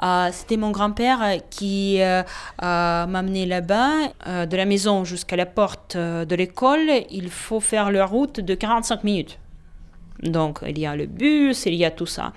euh, 0.03 0.29
c'était 0.31 0.55
mon 0.55 0.69
grand-père 0.69 1.37
qui 1.49 1.99
euh, 1.99 2.21
euh, 2.61 3.07
m'amenait 3.07 3.47
là-bas. 3.47 3.93
Euh, 4.27 4.45
de 4.45 4.55
la 4.55 4.65
maison 4.65 5.03
jusqu'à 5.03 5.35
la 5.35 5.47
porte 5.47 5.97
de 5.97 6.35
l'école, 6.35 6.91
il 7.09 7.31
faut 7.31 7.59
faire 7.59 7.89
la 7.89 8.05
route 8.05 8.39
de 8.39 8.53
45 8.53 9.03
minutes. 9.03 9.39
Donc, 10.21 10.59
il 10.67 10.77
y 10.77 10.85
a 10.85 10.95
le 10.95 11.07
bus, 11.07 11.65
il 11.65 11.73
y 11.73 11.85
a 11.85 11.89
tout 11.89 12.05
ça. 12.05 12.33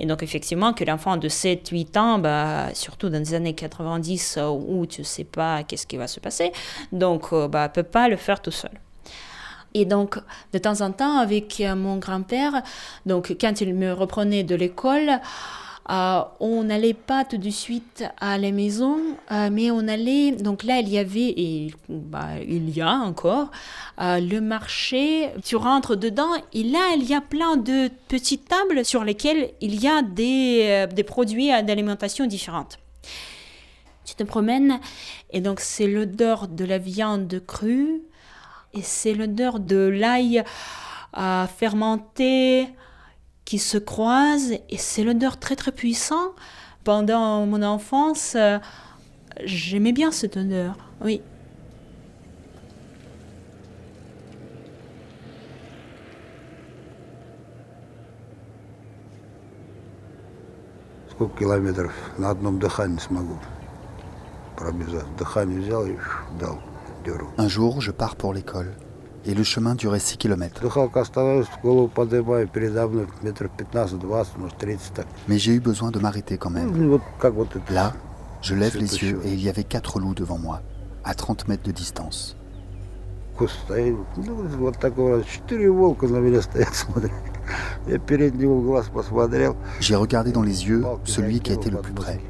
Et 0.00 0.06
donc, 0.06 0.24
effectivement, 0.24 0.72
que 0.72 0.82
l'enfant 0.82 1.16
de 1.16 1.28
7-8 1.28 1.96
ans, 1.96 2.18
bah, 2.18 2.74
surtout 2.74 3.08
dans 3.08 3.20
les 3.20 3.34
années 3.34 3.54
90 3.54 4.38
euh, 4.38 4.48
où 4.48 4.84
tu 4.86 5.02
ne 5.02 5.06
sais 5.06 5.22
pas 5.22 5.62
qu'est-ce 5.62 5.86
qui 5.86 5.96
va 5.96 6.08
se 6.08 6.18
passer, 6.18 6.50
donc, 6.90 7.32
bah, 7.32 7.68
peut 7.68 7.84
pas 7.84 8.08
le 8.08 8.16
faire 8.16 8.42
tout 8.42 8.50
seul. 8.50 8.72
Et 9.78 9.84
donc, 9.84 10.16
de 10.54 10.58
temps 10.58 10.80
en 10.80 10.90
temps, 10.90 11.18
avec 11.18 11.60
euh, 11.60 11.76
mon 11.76 11.98
grand-père, 11.98 12.62
donc 13.04 13.36
quand 13.38 13.60
il 13.60 13.74
me 13.74 13.92
reprenait 13.92 14.42
de 14.42 14.54
l'école, 14.54 15.20
euh, 15.90 16.20
on 16.40 16.64
n'allait 16.64 16.94
pas 16.94 17.26
tout 17.26 17.36
de 17.36 17.50
suite 17.50 18.02
à 18.18 18.38
la 18.38 18.52
maison, 18.52 18.96
euh, 19.30 19.50
mais 19.52 19.70
on 19.70 19.86
allait. 19.86 20.32
Donc 20.32 20.62
là, 20.62 20.78
il 20.78 20.88
y 20.88 20.96
avait, 20.96 21.34
et 21.36 21.74
bah, 21.90 22.40
il 22.48 22.70
y 22.70 22.80
a 22.80 22.90
encore, 22.90 23.50
le 23.98 24.38
marché. 24.40 25.28
Tu 25.44 25.56
rentres 25.56 25.94
dedans, 25.94 26.32
et 26.54 26.62
là, 26.62 26.94
il 26.96 27.04
y 27.04 27.12
a 27.12 27.20
plein 27.20 27.58
de 27.58 27.90
petites 28.08 28.48
tables 28.48 28.82
sur 28.82 29.04
lesquelles 29.04 29.50
il 29.60 29.78
y 29.78 29.88
a 29.88 30.00
des, 30.00 30.86
des 30.90 31.04
produits 31.04 31.48
d'alimentation 31.64 32.24
différentes. 32.24 32.78
Tu 34.06 34.14
te 34.14 34.22
promènes, 34.22 34.80
et 35.32 35.42
donc 35.42 35.60
c'est 35.60 35.86
l'odeur 35.86 36.48
de 36.48 36.64
la 36.64 36.78
viande 36.78 37.42
crue, 37.46 38.00
et 38.75 38.81
c'est 38.81 39.13
l'odeur 39.13 39.59
de 39.59 39.87
l'ail 39.87 40.43
euh, 41.17 41.45
fermenté 41.47 42.69
qui 43.45 43.59
se 43.59 43.77
croisent, 43.77 44.53
et 44.69 44.77
c'est 44.77 45.03
l'odeur 45.03 45.37
très 45.37 45.55
très 45.55 45.71
puissant. 45.71 46.35
Pendant 46.83 47.45
mon 47.45 47.61
enfance, 47.61 48.33
euh, 48.35 48.59
j'aimais 49.43 49.91
bien 49.91 50.11
cette 50.11 50.37
odeur, 50.37 50.75
oui. 51.01 51.21
Сколько 61.11 61.37
километров 61.37 61.93
на 62.17 62.31
одном 62.31 62.57
дыхании 62.57 62.97
смогу 62.97 63.37
пробежать. 64.57 65.05
Дыхание 65.17 65.59
взял 65.59 65.85
и 65.85 65.95
дал 66.39 66.55
дёру. 66.55 66.74
Un 67.38 67.48
jour, 67.48 67.80
je 67.80 67.90
pars 67.90 68.16
pour 68.16 68.32
l'école 68.34 68.72
et 69.26 69.34
le 69.34 69.42
chemin 69.42 69.74
durait 69.74 69.98
6 69.98 70.18
km. 70.18 70.60
Mais 75.28 75.38
j'ai 75.38 75.54
eu 75.54 75.60
besoin 75.60 75.90
de 75.90 75.98
m'arrêter 75.98 76.38
quand 76.38 76.50
même. 76.50 76.98
Là, 77.70 77.92
je 78.40 78.54
lève 78.54 78.76
les 78.76 79.02
yeux 79.02 79.20
et 79.24 79.32
il 79.32 79.42
y 79.42 79.48
avait 79.48 79.64
quatre 79.64 79.98
loups 79.98 80.14
devant 80.14 80.38
moi, 80.38 80.62
à 81.04 81.14
30 81.14 81.48
mètres 81.48 81.64
de 81.64 81.72
distance. 81.72 82.36
J'ai 89.80 89.94
regardé 89.94 90.32
dans 90.32 90.42
les 90.42 90.66
yeux 90.68 90.84
celui 91.04 91.40
qui 91.40 91.52
était 91.52 91.70
le 91.70 91.78
plus 91.78 91.92
près. 91.92 92.20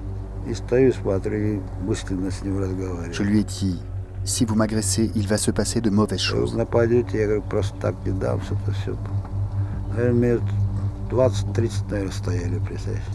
Je 3.12 3.22
lui 3.22 3.40
ai 3.40 3.44
dit, 3.44 3.80
si 4.26 4.44
vous 4.44 4.56
m'agressez, 4.56 5.12
il 5.14 5.28
va 5.28 5.38
se 5.38 5.52
passer 5.52 5.80
de 5.80 5.88
mauvaises 5.88 6.18
choses. 6.18 6.56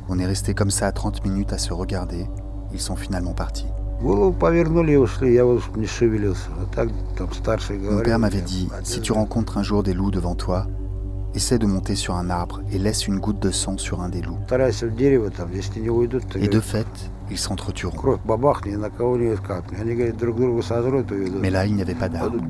On 0.07 0.17
est 0.19 0.25
resté 0.25 0.53
comme 0.53 0.71
ça 0.71 0.89
30 0.93 1.25
minutes 1.25 1.51
à 1.51 1.57
se 1.57 1.73
regarder. 1.73 2.27
Ils 2.73 2.79
sont 2.79 2.95
finalement 2.95 3.33
partis. 3.33 3.67
Mon 4.01 4.31
père 8.01 8.19
m'avait 8.19 8.41
dit, 8.41 8.69
si 8.83 9.01
tu 9.01 9.11
rencontres 9.11 9.57
un 9.57 9.63
jour 9.63 9.83
des 9.83 9.93
loups 9.93 10.11
devant 10.11 10.35
toi, 10.35 10.65
essaie 11.35 11.59
de 11.59 11.65
monter 11.65 11.95
sur 11.95 12.15
un 12.15 12.29
arbre 12.29 12.61
et 12.71 12.79
laisse 12.79 13.05
une 13.07 13.19
goutte 13.19 13.39
de 13.39 13.51
sang 13.51 13.77
sur 13.77 14.01
un 14.01 14.07
des 14.07 14.21
loups. 14.21 14.39
Et 16.35 16.47
de 16.47 16.59
fait, 16.61 17.10
ils 17.31 17.37
s'entretueront. 17.37 18.19
Mais 21.41 21.49
là, 21.49 21.65
il 21.65 21.75
n'y 21.75 21.81
avait 21.81 21.95
pas 21.95 22.09
d'armes. 22.09 22.41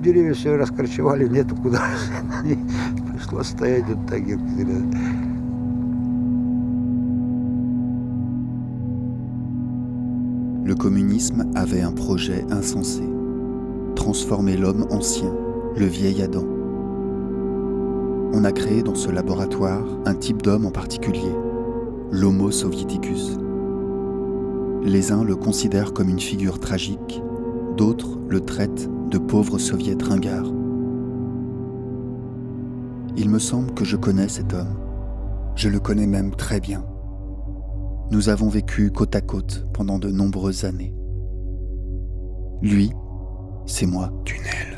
Le 10.66 10.76
communisme 10.76 11.46
avait 11.54 11.82
un 11.82 11.92
projet 11.92 12.44
insensé. 12.50 13.04
Transformer 13.96 14.58
l'homme 14.58 14.88
ancien, 14.90 15.32
le 15.76 15.86
vieil 15.86 16.24
Adam. 16.24 16.46
On 18.34 18.44
a 18.46 18.52
créé 18.52 18.82
dans 18.82 18.96
ce 18.96 19.12
laboratoire 19.12 19.84
un 20.06 20.16
type 20.16 20.42
d'homme 20.42 20.66
en 20.66 20.72
particulier, 20.72 21.32
l'Homo 22.12 22.50
soviéticus. 22.50 23.38
Les 24.84 25.12
uns 25.12 25.24
le 25.24 25.36
considèrent 25.36 25.94
comme 25.94 26.10
une 26.10 26.20
figure 26.20 26.60
tragique, 26.60 27.22
d'autres 27.78 28.18
le 28.28 28.42
traitent 28.42 28.90
de 29.10 29.20
pauvre 29.20 29.60
soviet 29.60 30.02
ringard. 30.02 30.52
Il 33.16 33.30
me 33.30 33.40
semble 33.40 33.74
que 33.74 33.86
je 33.86 33.98
connais 33.98 34.28
cet 34.28 34.54
homme. 34.54 34.76
Je 35.56 35.70
le 35.70 35.80
connais 35.80 36.08
même 36.08 36.32
très 36.32 36.60
bien. 36.60 36.84
Nous 38.10 38.30
avons 38.30 38.50
vécu 38.50 38.90
côte 38.90 39.16
à 39.16 39.22
côte 39.22 39.68
pendant 39.74 40.00
de 40.00 40.10
nombreuses 40.10 40.66
années. 40.66 40.96
Lui, 42.62 42.92
c'est 43.66 43.86
moi. 43.86 44.12
Tunnel. 44.26 44.71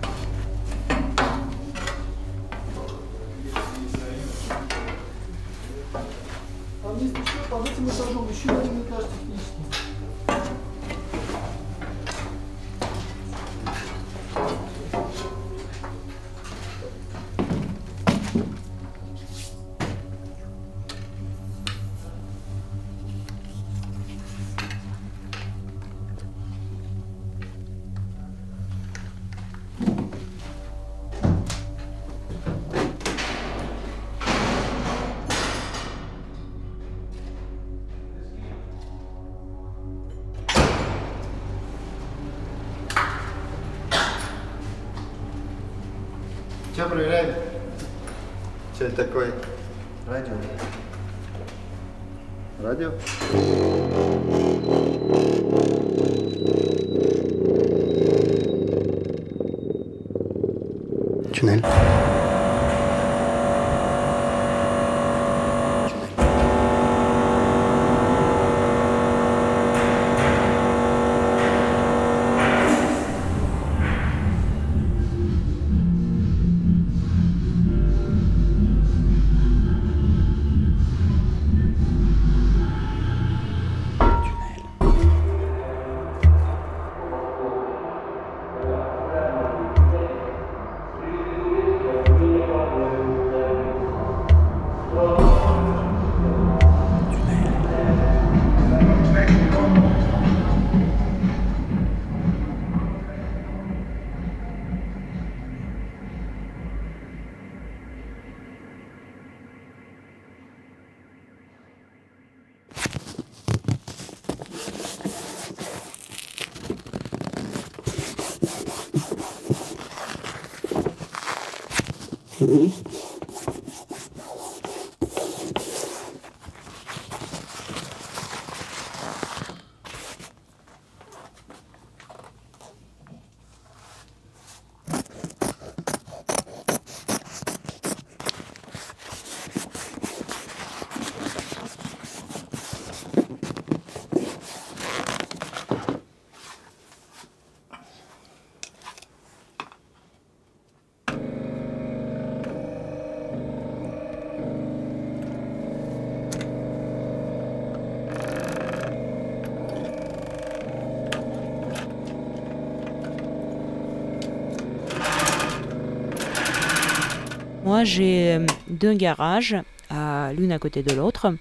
j'ai 167.84 168.40
deux 168.68 168.94
garages, 168.94 169.56
euh, 169.92 170.32
l'une 170.34 170.52
à 170.52 170.60
côté 170.60 170.84
de 170.84 170.94
l'autre. 170.94 171.34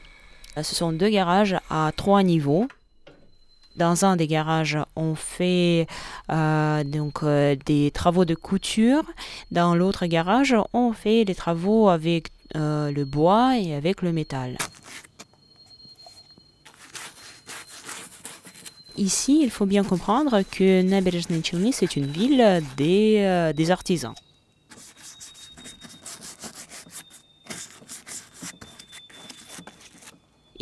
Euh, 0.57 0.63
ce 0.63 0.75
sont 0.75 0.93
deux 0.93 1.09
garages 1.09 1.57
à 1.71 1.91
trois 1.97 2.23
niveaux. 2.23 2.69
Dans 3.77 4.05
un 4.05 4.17
des 4.17 4.27
garages, 4.27 4.79
on 4.97 5.15
fait 5.15 5.87
euh, 6.31 6.85
donc 6.85 7.25
des 7.25 7.91
travaux 7.91 8.27
de 8.27 8.35
couture. 8.35 9.05
Dans 9.51 9.75
l'autre 9.75 10.05
garage, 10.05 10.55
on 10.75 10.93
fait 10.93 11.25
des 11.25 11.35
travaux 11.35 11.89
avec 11.89 12.29
le 12.55 13.05
bois 13.05 13.57
et 13.57 13.75
avec 13.75 14.03
le 14.03 14.13
métal. 14.13 14.59
Ici, 18.99 19.41
il 19.43 19.51
faut 19.51 19.65
bien 19.65 19.85
comprendre 19.85 20.43
que 20.43 20.83
Naberezhny 20.83 21.43
Chelny, 21.43 21.73
c'est 21.73 21.97
une 21.97 22.05
ville 22.05 22.63
des 22.77 23.71
artisans. 23.71 24.13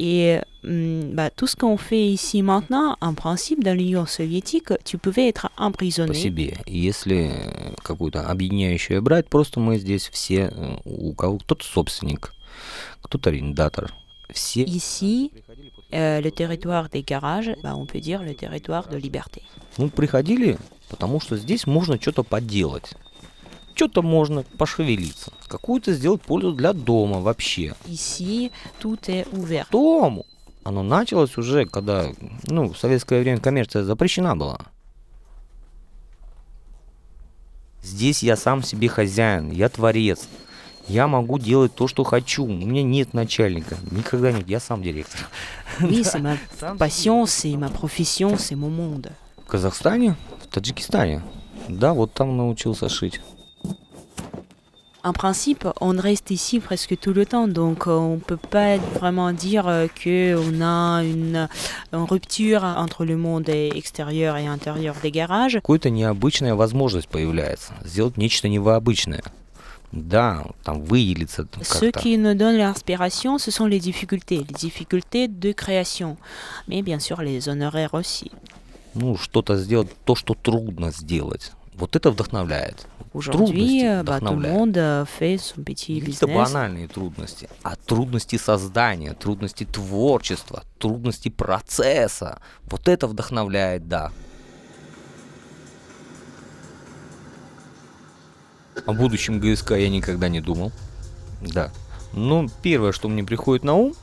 Et 0.02 0.40
bah, 0.64 1.28
tout 1.28 1.46
ce 1.46 1.56
qu'on 1.56 1.76
fait 1.76 2.06
ici 2.06 2.40
maintenant, 2.40 2.96
en 3.02 3.12
principe, 3.12 3.62
dans 3.62 3.76
l'Union 3.76 4.06
soviétique, 4.06 4.72
tu 4.82 4.96
pouvais 4.96 5.28
être 5.28 5.50
по 5.54 5.64
emprisonné. 5.64 6.14
себе. 6.14 6.56
Если 6.66 7.28
э, 7.28 7.74
какую-то 7.82 8.22
объединяющую 8.26 9.02
брать, 9.02 9.28
просто 9.28 9.60
мы 9.60 9.78
здесь 9.78 10.08
все, 10.08 10.50
э, 10.50 10.76
у 10.86 11.12
кого 11.12 11.36
кто-то 11.36 11.66
собственник, 11.66 12.32
кто-то 13.02 13.28
арендатор. 13.28 13.92
Все 14.32 14.62
Ici, 14.62 15.32
euh, 15.92 16.22
le 16.22 16.30
territoire 16.30 16.88
des 16.88 17.02
garages, 17.02 17.50
bah, 17.62 17.76
on 17.76 17.84
peut 17.84 18.00
dire 18.00 18.22
le 18.22 18.32
territoire 18.34 18.88
de 18.88 18.96
liberté. 18.96 19.42
ну, 19.76 19.90
приходили, 19.90 20.56
потому 20.88 21.20
что 21.20 21.36
здесь 21.36 21.66
можно 21.66 22.00
что-то 22.00 22.22
поделать. 22.22 22.94
Что-то 23.80 24.02
можно 24.02 24.42
пошевелиться. 24.58 25.32
Какую-то 25.48 25.94
сделать 25.94 26.20
пользу 26.20 26.52
для 26.52 26.74
дома 26.74 27.20
вообще. 27.20 27.72
Ici, 27.86 28.52
tout 28.78 29.00
est 29.08 29.26
ouvert. 29.32 29.64
Дому! 29.70 30.26
Оно 30.64 30.82
началось 30.82 31.38
уже, 31.38 31.64
когда, 31.64 32.08
ну, 32.44 32.74
в 32.74 32.76
советское 32.76 33.22
время 33.22 33.40
коммерция 33.40 33.82
запрещена 33.82 34.36
была. 34.36 34.58
Здесь 37.82 38.22
я 38.22 38.36
сам 38.36 38.62
себе 38.62 38.88
хозяин, 38.88 39.50
я 39.50 39.70
творец. 39.70 40.28
Я 40.86 41.08
могу 41.08 41.38
делать 41.38 41.74
то, 41.74 41.88
что 41.88 42.04
хочу. 42.04 42.44
У 42.44 42.48
меня 42.48 42.82
нет 42.82 43.14
начальника. 43.14 43.78
Никогда 43.90 44.30
нет. 44.30 44.46
Я 44.46 44.60
сам 44.60 44.82
директор. 44.82 45.20
Oui, 45.80 46.02
c'est 46.04 46.20
ma 46.20 46.36
passion, 46.76 47.24
c'est 47.24 47.56
ma 47.56 47.70
profession, 47.70 48.36
c'est 48.36 48.56
mon 48.56 48.68
monde. 48.68 49.10
В 49.38 49.46
Казахстане, 49.46 50.16
в 50.42 50.48
Таджикистане. 50.48 51.22
Да, 51.66 51.94
вот 51.94 52.12
там 52.12 52.36
научился 52.36 52.90
шить. 52.90 53.22
En 55.03 55.13
principe, 55.13 55.67
on 55.81 55.95
reste 55.95 56.31
ici 56.31 56.59
presque 56.59 56.97
tout 56.99 57.13
le 57.13 57.27
temps, 57.27 57.47
donc 57.47 57.85
euh, 57.85 57.91
on 57.91 58.15
ne 58.15 58.19
peut 58.19 58.38
pas 58.38 58.77
vraiment 58.77 59.31
dire 59.33 59.67
euh, 59.67 59.85
qu'on 59.88 60.61
a 60.61 61.03
une, 61.03 61.47
une 61.93 62.03
rupture 62.03 62.63
entre 62.63 63.05
le 63.05 63.15
monde 63.15 63.47
extérieur 63.49 64.35
et 64.38 64.47
intérieur 64.47 64.95
des 65.03 65.11
garages. 65.11 65.59
Какая-то 65.63 65.91
необычная 65.91 66.55
возможность 66.55 67.07
появляется. 67.07 67.73
Сделать 67.83 68.17
нечто 68.17 68.47
необычное. 68.49 69.21
Да, 69.91 70.43
там 70.63 70.83
выделиться 70.83 71.45
там 71.45 71.63
Ce 71.63 71.85
как-то. 71.85 71.99
qui 72.01 72.17
nous 72.17 72.33
donne 72.33 72.57
l'inspiration, 72.57 73.38
ce 73.38 73.51
sont 73.51 73.67
les 73.67 73.79
difficultés, 73.79 74.38
les 74.39 74.53
difficultés 74.55 75.27
de 75.27 75.51
création, 75.51 76.17
mais 76.67 76.81
bien 76.81 76.97
sûr 76.99 77.21
les 77.21 77.47
honoraires 77.47 77.93
aussi. 77.93 78.31
Ну, 78.95 79.17
что-то 79.17 79.55
сделать, 79.57 79.89
то, 80.03 80.15
что 80.15 80.33
трудно 80.33 80.89
сделать. 80.91 81.51
Вот 81.77 81.95
это 81.95 82.09
вдохновляет. 82.09 82.88
Aujourd'hui, 83.12 83.80
Трудности 83.80 83.86
euh, 83.86 84.02
bah, 84.04 84.20
tout 84.20 84.36
le 84.36 84.48
monde 84.48 84.76
euh, 84.78 85.04
fait 85.04 85.36
son 85.36 85.62
petit 85.62 85.94
Не 85.94 86.00
какие-то 86.00 86.26
business. 86.26 86.36
банальные 86.52 86.86
трудности, 86.86 87.48
а 87.64 87.74
трудности 87.74 88.36
создания, 88.38 89.14
трудности 89.14 89.64
творчества, 89.64 90.62
трудности 90.78 91.28
процесса. 91.28 92.40
Вот 92.70 92.86
это 92.86 93.08
вдохновляет, 93.08 93.88
да. 93.88 94.12
О 98.86 98.92
будущем 98.92 99.40
ГСК 99.40 99.72
я 99.72 99.88
никогда 99.88 100.28
не 100.28 100.40
думал. 100.40 100.72
Да. 101.40 101.70
Но 102.12 102.46
первое, 102.62 102.92
что 102.92 103.08
мне 103.08 103.24
приходит 103.24 103.64
на 103.64 103.74
ум, 103.74 103.94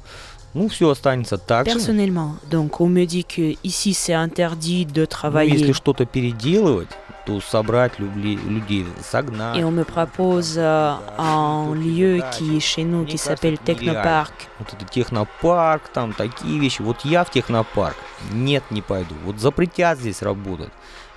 ну, 0.54 0.68
все 0.70 0.90
останется 0.90 1.38
так 1.38 1.68
же. 1.68 1.74
Personnellement, 1.74 2.36
donc 2.50 2.80
on 2.80 2.90
me 2.90 3.06
dit 3.06 3.24
que 3.24 3.56
ici 3.64 3.94
c'est 3.94 4.14
interdit 4.14 4.86
de 4.86 5.02
Ну, 5.02 5.08
travailler 5.08 5.54
если 5.58 5.72
что-то 5.74 6.06
переделывать, 6.06 6.90
то 7.28 7.42
собрать 7.42 8.00
любли- 8.00 8.40
людей, 8.48 8.86
согнать. 9.04 9.58
et 9.58 9.64
on 9.66 9.72
me 9.72 9.84
propose 9.84 10.56
euh, 10.58 10.96
un 11.18 11.76
lieu 11.76 12.24
qui 12.32 12.56
est 12.56 12.62
chez 12.62 12.86
nous 12.86 13.04
qui 13.06 13.18
s'appelle 13.18 13.58
Technopark. 13.60 14.32
Вот 14.60 14.74
это 14.74 14.86
технопарк, 14.86 15.90
там 15.90 16.14
такие 16.14 16.58
вещи. 16.58 16.82
Вот 16.82 17.04
я 17.04 17.26
в 17.26 17.30
технопарк, 17.30 17.98
нет, 18.32 18.64
не 18.72 18.82
пойду. 18.82 19.14
Вот 19.26 19.40
запретят 19.40 20.00
здесь 20.00 20.22
работать. 20.22 20.72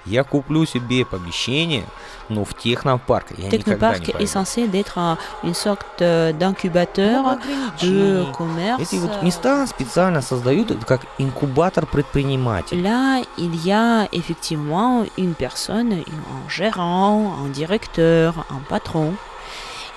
Я 0.07 0.25
куплю 0.25 0.65
себе 0.67 1.05
помещение, 1.05 1.85
но 2.31 2.45
в 2.45 2.55
технопарк 2.55 3.27
я 3.37 3.51
никогда 3.51 3.93
не 3.99 4.07
Technopark 4.07 4.21
est 4.23 4.27
censé 4.27 4.67
d'être 4.67 4.97
un- 4.99 5.19
une 5.43 5.55
sorte 5.55 6.01
euh, 6.01 6.33
d'incubateur 6.33 7.39
de 7.83 8.25
commerce. 8.33 8.81
Эти 8.81 8.97
вот 8.97 9.23
места 9.23 9.67
специально 9.67 10.23
создают 10.23 10.73
как 10.87 11.03
инкубатор 11.19 11.87
предпринимателей. 11.87 12.83
Là, 12.83 13.23
il 13.37 13.55
y 13.67 13.71
a 13.73 14.09
effectivement 14.13 15.05
une 15.19 15.35
personne, 15.35 15.93
un 15.93 16.49
gérant, 16.49 17.35
un 17.45 17.49
directeur, 17.51 18.47
un 18.51 18.61
patron 18.69 19.13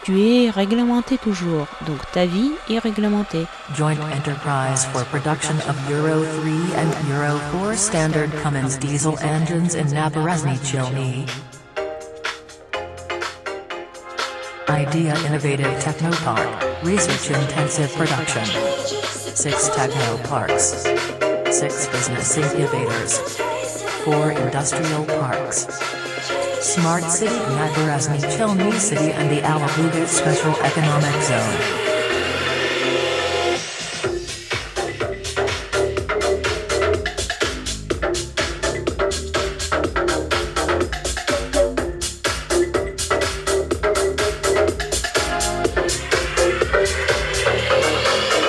tu 0.03 0.21
es 0.21 0.49
réglementé 0.49 1.17
toujours. 1.17 1.67
Donc 1.87 1.99
ta 2.11 2.25
vie 2.25 2.51
est 2.69 2.79
réglementée. 2.79 3.45
Joint 3.75 3.95
enterprise 4.15 4.85
for 4.91 5.03
production 5.05 5.55
of 5.67 5.75
Euro 5.89 6.23
3 6.23 6.51
and 6.77 6.91
Euro 7.09 7.39
4 7.51 7.75
standard 7.75 8.29
Cummins 8.43 8.77
diesel 8.79 9.17
engines 9.23 9.75
in 9.75 9.85
Naberezhny 9.93 10.57
Chelny. 10.63 11.25
Idea 14.69 15.15
Innovative 15.25 15.71
Technopark. 15.79 16.47
Research 16.83 17.29
Intensive 17.31 17.91
Production. 17.95 18.45
Six 18.45 19.69
Techno 19.69 20.17
Parks. 20.27 20.83
Six 21.49 21.87
Business 21.87 22.37
Incubators. 22.37 23.19
Four 24.03 24.31
Industrial 24.31 25.05
Parks. 25.05 26.02
Smart 26.63 27.03
City 27.03 27.35
Naberezhny 27.35 28.19
Chelny 28.37 28.71
City 28.79 29.11
and 29.11 29.29
the 29.29 29.41
Alabuga 29.41 30.07
Special 30.07 30.55
Economic 30.63 31.21
Zone. 31.21 31.83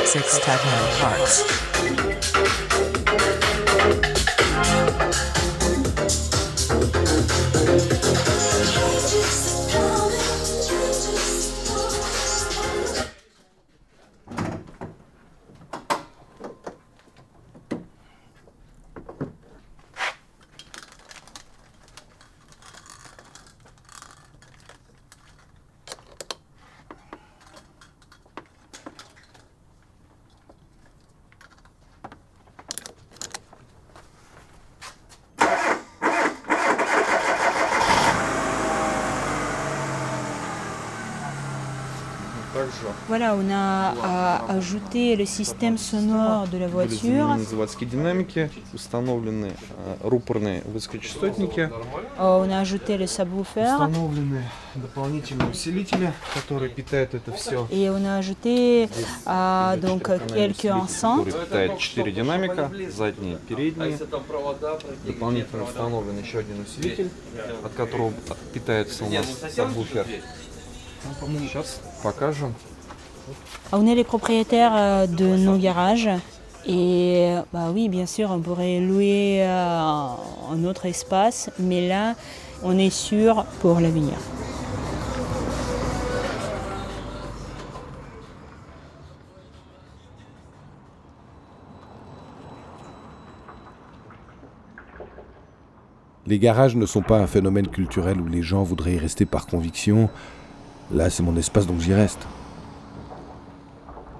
Six 0.06 0.38
Techno 0.38 0.70
Parks. 1.00 1.73
Ajouté 44.78 45.14
le 45.16 45.24
système 45.26 45.78
sonore 45.78 46.48
de 46.48 46.58
la 46.58 46.66
voiture. 46.68 47.38
заводские 47.48 47.88
динамики, 47.88 48.50
установлены 48.72 49.52
э, 49.52 49.96
рупорные 50.02 50.62
высокочастотники, 50.66 51.70
Euh, 52.18 52.38
on 52.44 52.50
a 52.50 52.60
ajouté 52.60 52.96
le 52.96 53.06
subwoofer. 53.06 53.64
установлены 53.74 54.42
дополнительные 54.74 55.50
усилители, 55.50 56.12
которые 56.34 56.70
питают 56.70 57.14
это 57.14 57.32
все. 57.32 57.66
Et 57.70 57.88
on 57.88 58.04
a 58.04 58.16
ajouté 58.18 58.88
euh, 59.26 59.76
donc 59.76 60.10
quelques 60.32 60.64
enceintes. 60.64 61.26
который 61.26 61.44
питает 61.46 61.78
4 61.78 62.12
динамика, 62.12 62.70
задние, 62.90 63.36
передние. 63.48 63.98
Дополнительно 65.06 65.64
установлен 65.64 66.18
еще 66.18 66.38
один 66.38 66.60
усилитель, 66.62 67.10
от 67.64 67.72
которого 67.74 68.12
питается 68.52 69.04
у 69.04 69.10
нас 69.10 69.26
сабвуфер. 69.54 70.06
Сейчас 71.40 71.80
покажем. 72.02 72.54
On 73.72 73.86
est 73.86 73.94
les 73.94 74.04
propriétaires 74.04 74.72
euh, 74.74 75.06
de 75.06 75.36
nos 75.36 75.56
garages. 75.56 76.10
Et 76.66 77.34
bah 77.52 77.70
oui, 77.74 77.88
bien 77.88 78.06
sûr, 78.06 78.30
on 78.30 78.38
pourrait 78.38 78.80
louer 78.80 79.42
euh, 79.42 80.08
un 80.50 80.64
autre 80.64 80.86
espace, 80.86 81.50
mais 81.58 81.86
là, 81.88 82.14
on 82.62 82.78
est 82.78 82.90
sûr 82.90 83.44
pour 83.60 83.80
l'avenir. 83.80 84.14
Les 96.26 96.38
garages 96.38 96.74
ne 96.74 96.86
sont 96.86 97.02
pas 97.02 97.18
un 97.18 97.26
phénomène 97.26 97.68
culturel 97.68 98.18
où 98.18 98.26
les 98.26 98.42
gens 98.42 98.62
voudraient 98.62 98.94
y 98.94 98.98
rester 98.98 99.26
par 99.26 99.46
conviction. 99.46 100.08
Là, 100.90 101.10
c'est 101.10 101.22
mon 101.22 101.36
espace, 101.36 101.66
donc 101.66 101.80
j'y 101.80 101.92
reste. 101.92 102.26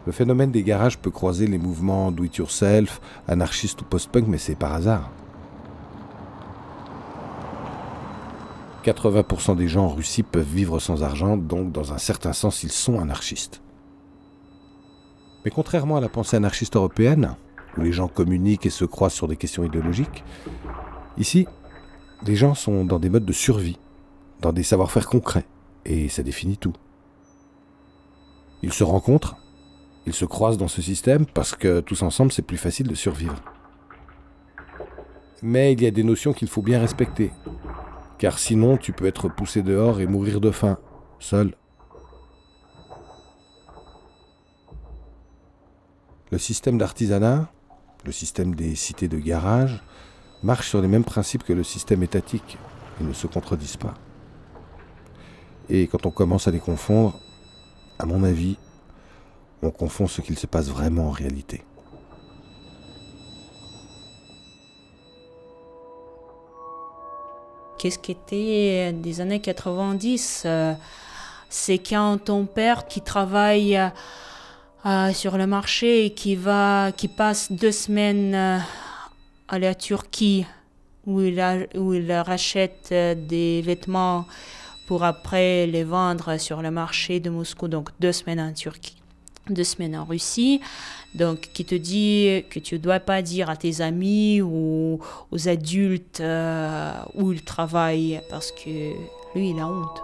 Le 0.07 0.13
phénomène 0.13 0.51
des 0.51 0.63
garages 0.63 0.99
peut 0.99 1.11
croiser 1.11 1.47
les 1.47 1.59
mouvements 1.59 2.11
do-it-yourself, 2.11 3.01
anarchistes 3.27 3.81
ou 3.81 3.85
post-punk, 3.85 4.27
mais 4.29 4.39
c'est 4.39 4.55
par 4.55 4.75
hasard. 4.75 5.11
80% 8.85 9.57
des 9.57 9.67
gens 9.67 9.87
en 9.87 9.95
Russie 9.95 10.23
peuvent 10.23 10.47
vivre 10.47 10.79
sans 10.79 11.03
argent, 11.03 11.39
donc 11.39 11.73
dans 11.73 11.95
un 11.95 11.99
certain 11.99 12.35
sens, 12.35 12.63
ils 12.63 12.73
sont 12.73 13.01
anarchistes. 13.01 13.63
Mais 15.45 15.51
contrairement 15.51 15.97
à 15.97 16.01
la 16.01 16.11
pensée 16.11 16.37
anarchiste 16.37 16.77
européenne, 16.77 17.37
où 17.79 17.81
les 17.81 17.93
gens 17.93 18.09
communiquent 18.09 18.67
et 18.67 18.71
se 18.71 18.85
croisent 18.85 19.15
sur 19.15 19.27
des 19.27 19.37
questions 19.37 19.65
idéologiques, 19.65 20.23
ici, 21.17 21.47
les 22.27 22.37
gens 22.37 22.55
sont 22.55 22.85
dans 22.85 22.99
des 22.99 23.09
modes 23.09 23.25
de 23.25 23.33
survie, 23.33 23.79
dans 24.41 24.53
des 24.53 24.63
savoir-faire 24.63 25.09
concrets, 25.09 25.47
et 25.87 26.11
ça 26.11 26.23
définit 26.23 26.59
tout. 26.59 26.75
Ils 28.63 28.73
se 28.73 28.85
rencontrent, 28.85 29.37
ils 30.07 30.13
se 30.13 30.25
croisent 30.25 30.59
dans 30.59 30.69
ce 30.69 30.83
système 30.83 31.27
parce 31.27 31.55
que 31.55 31.81
tous 31.81 32.03
ensemble 32.03 32.33
c'est 32.33 32.43
plus 32.43 32.57
facile 32.57 32.89
de 32.89 32.95
survivre. 32.95 33.37
Mais 35.43 35.73
il 35.73 35.83
y 35.83 35.87
a 35.87 35.91
des 35.91 36.05
notions 36.05 36.33
qu'il 36.33 36.49
faut 36.49 36.63
bien 36.63 36.81
respecter, 36.81 37.31
car 38.19 38.39
sinon 38.39 38.77
tu 38.77 38.93
peux 38.93 39.07
être 39.07 39.29
poussé 39.29 39.63
dehors 39.63 40.01
et 40.01 40.07
mourir 40.07 40.41
de 40.41 40.51
faim, 40.51 40.79
seul. 41.19 41.55
Le 46.31 46.39
système 46.39 46.79
d'artisanat, 46.79 47.51
le 48.05 48.13
système 48.13 48.55
des 48.55 48.75
cités 48.75 49.09
de 49.09 49.19
garage, 49.19 49.83
marche 50.43 50.69
sur 50.69 50.83
les 50.83 50.89
mêmes 50.89 51.05
principes 51.05 51.45
que 51.45 51.53
le 51.53 51.63
système 51.63 52.03
étatique. 52.03 52.59
Ils 53.01 53.07
ne 53.07 53.13
se 53.13 53.27
contredisent 53.27 53.77
pas. 53.77 53.95
Et 55.69 55.87
quand 55.87 56.07
on 56.07 56.11
commence 56.11 56.47
à 56.49 56.51
les 56.51 56.61
confondre, 56.61 57.19
à 57.99 58.07
mon 58.07 58.23
avis, 58.25 58.59
on 59.65 59.71
confond 59.71 60.07
ce 60.07 60.21
qu'il 60.21 60.39
se 60.39 60.47
passe 60.47 60.69
vraiment 60.69 61.09
en 61.09 61.11
réalité. 61.11 61.62
Qu'est-ce 67.79 67.99
qui 67.99 68.12
était 68.12 68.93
des 68.93 69.21
années 69.21 69.41
90 69.41 70.45
euh, 70.47 70.75
C'est 71.51 71.79
quand 71.79 72.19
ton 72.25 72.47
père 72.47 72.87
qui 72.87 73.03
travaille 73.03 73.79
euh, 74.87 75.15
sur 75.15 75.39
le 75.39 75.47
marché 75.47 76.05
et 76.05 76.11
qui, 76.11 76.37
va, 76.37 76.93
qui 76.93 77.09
passe 77.09 77.51
deux 77.51 77.73
semaines 77.73 78.35
euh, 78.35 78.59
à 79.49 79.59
la 79.59 79.75
Turquie 79.75 80.45
où 81.07 81.21
où 81.21 81.95
il 81.95 82.12
rachète 82.12 82.91
euh, 82.93 83.15
des 83.15 83.62
vêtements 83.62 84.27
pour 84.87 85.05
après 85.05 85.67
les 85.67 85.85
vendre 85.85 86.39
sur 86.39 86.61
le 86.61 86.71
marché 86.71 87.19
de 87.19 87.31
Moscou, 87.31 87.67
donc 87.67 87.89
deux 87.99 88.12
semaines 88.12 88.41
en 88.41 88.53
Turquie, 88.53 88.97
deux 89.51 89.65
semaines 89.65 89.97
en 89.97 90.05
Russie, 90.05 90.61
donc 91.15 91.51
qui 91.53 91.65
te 91.65 91.75
dit 91.75 92.45
que 92.51 92.59
tu 92.59 92.75
ne 92.75 92.81
dois 92.81 93.01
pas 93.01 93.23
dire 93.23 93.51
à 93.51 93.57
tes 93.57 93.81
amis 93.81 94.41
ou 94.41 95.01
aux 95.31 95.49
adultes 95.49 96.21
euh, 96.21 96.93
où 97.15 97.33
il 97.33 97.43
travaille 97.43 98.21
parce 98.31 98.51
que 98.53 98.93
lui, 99.35 99.51
il 99.51 99.59
a 99.59 99.67
honte. 99.67 100.03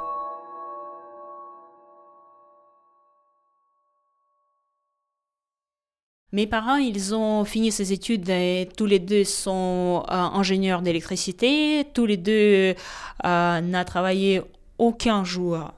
Mes 6.33 6.47
parents, 6.47 6.77
ils 6.77 7.13
ont 7.13 7.45
fini 7.45 7.73
ces 7.73 7.93
études 7.93 8.29
et 8.29 8.69
tous 8.77 8.87
les 8.87 9.01
deux 9.01 9.25
sont 9.25 10.05
euh, 10.09 10.15
ingénieurs 10.15 10.81
d'électricité. 10.81 11.85
Tous 11.93 12.07
les 12.07 12.17
deux 12.17 12.77
euh, 13.25 13.61
n'ont 13.61 13.85
travaillé 13.85 14.41
aucun 14.79 15.25
jour 15.25 15.73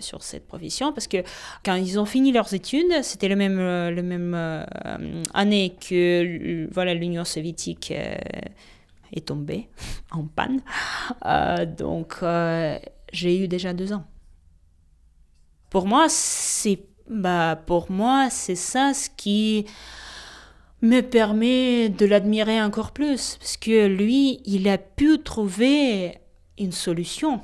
sur 0.00 0.22
cette 0.22 0.46
profession 0.46 0.92
parce 0.92 1.06
que 1.06 1.18
quand 1.64 1.74
ils 1.74 1.98
ont 1.98 2.04
fini 2.04 2.32
leurs 2.32 2.52
études, 2.54 3.02
c'était 3.02 3.28
le 3.28 3.36
même, 3.36 3.58
euh, 3.58 3.90
le 3.90 4.02
même 4.02 4.34
euh, 4.34 4.64
année 5.34 5.76
que 5.80 6.64
euh, 6.64 6.68
voilà 6.72 6.94
l'Union 6.94 7.24
soviétique 7.24 7.92
euh, 7.96 8.14
est 9.12 9.26
tombée 9.26 9.68
en 10.10 10.24
panne. 10.24 10.60
Euh, 11.26 11.66
donc 11.66 12.16
euh, 12.22 12.78
j'ai 13.12 13.42
eu 13.42 13.48
déjà 13.48 13.72
deux 13.72 13.92
ans. 13.92 14.04
Pour 15.70 15.86
moi, 15.86 16.06
c'est 16.08 16.80
bah, 17.08 17.60
pour 17.66 17.90
moi, 17.90 18.28
c'est 18.30 18.54
ça 18.54 18.94
ce 18.94 19.08
qui 19.16 19.66
me 20.82 21.00
permet 21.00 21.88
de 21.88 22.06
l'admirer 22.06 22.60
encore 22.60 22.92
plus, 22.92 23.36
parce 23.38 23.56
que 23.56 23.86
lui, 23.86 24.40
il 24.44 24.68
a 24.68 24.78
pu 24.78 25.18
trouver 25.22 26.18
une 26.58 26.72
solution. 26.72 27.40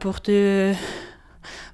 Pour 0.00 0.22
te 0.22 0.72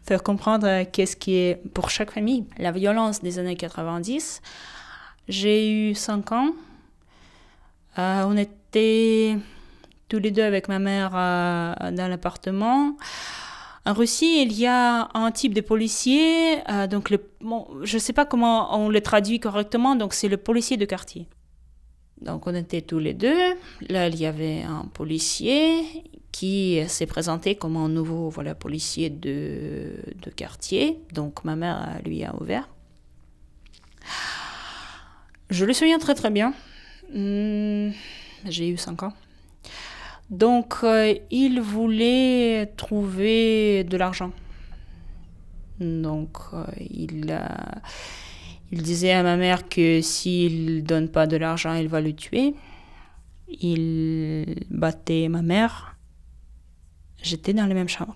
faire 0.03 0.23
comprendre 0.25 0.83
qu'est-ce 0.91 1.17
qui 1.17 1.37
est 1.37 1.63
pour 1.75 1.91
chaque 1.91 2.11
famille 2.11 2.45
la 2.59 2.73
violence 2.73 3.23
des 3.23 3.39
années 3.39 3.55
90, 3.55 4.43
j'ai 5.29 5.71
eu 5.71 5.95
5 5.95 6.33
ans. 6.33 6.51
Euh, 7.99 8.25
on 8.27 8.37
était 8.37 9.39
tous 10.09 10.19
les 10.19 10.33
deux 10.33 10.43
avec 10.43 10.67
ma 10.67 10.81
mère 10.81 11.13
euh, 11.15 11.93
dans 11.93 12.09
l'appartement. 12.09 12.97
En 13.85 13.93
Russie, 13.93 14.43
il 14.43 14.53
y 14.53 14.67
a 14.67 15.09
un 15.15 15.31
type 15.31 15.55
de 15.55 15.61
policier, 15.61 16.69
euh, 16.69 16.89
donc 16.89 17.11
le, 17.11 17.21
je 17.85 17.95
ne 17.95 18.01
sais 18.01 18.13
pas 18.13 18.25
comment 18.25 18.77
on 18.77 18.89
le 18.89 19.01
traduit 19.01 19.39
correctement, 19.39 19.95
donc 19.95 20.15
c'est 20.15 20.29
le 20.29 20.37
policier 20.37 20.77
de 20.77 20.85
quartier. 20.85 21.29
Donc 22.21 22.49
on 22.49 22.55
était 22.57 22.83
tous 22.83 22.99
les 22.99 23.15
deux. 23.15 23.55
Là, 23.89 24.09
il 24.09 24.17
y 24.17 24.27
avait 24.27 24.63
un 24.63 24.87
policier 24.93 25.85
qui 26.39 26.83
s'est 26.87 27.07
présenté 27.07 27.55
comme 27.55 27.79
un 27.79 27.89
nouveau 27.89 28.29
voilà, 28.29 28.55
policier 28.55 29.09
de, 29.09 29.93
de 30.23 30.31
quartier. 30.31 30.99
Donc 31.15 31.45
ma 31.45 31.57
mère 31.57 31.99
lui 32.05 32.25
a 32.25 32.35
ouvert. 32.39 32.69
Je 35.49 35.65
le 35.65 35.73
souviens 35.73 35.99
très 35.99 36.15
très 36.15 36.31
bien. 36.31 36.53
Hmm, 37.11 37.89
J'ai 38.45 38.69
eu 38.69 38.77
5 38.77 39.05
ans. 39.05 39.15
Donc 40.29 40.75
euh, 40.83 41.15
il 41.31 41.63
voulait 41.63 42.67
trouver 42.77 43.85
de 43.85 43.97
l'argent. 43.97 44.33
Donc 45.81 46.37
euh, 46.53 46.67
il, 46.91 47.35
il 48.73 48.83
disait 48.83 49.13
à 49.13 49.23
ma 49.23 49.39
mère 49.39 49.71
que 49.71 50.03
s'il 50.03 50.85
donne 50.85 51.09
pas 51.09 51.27
de 51.27 51.39
l'argent, 51.39 51.73
il 51.73 51.89
va 51.89 52.03
le 52.03 52.13
tuer. 52.13 52.55
Il 53.49 54.67
battait 54.69 55.29
ma 55.29 55.41
mère. 55.41 55.96
J'étais 57.27 57.53
dans 57.53 57.67
la 57.67 57.75
même 57.75 57.89
chambre. 57.89 58.15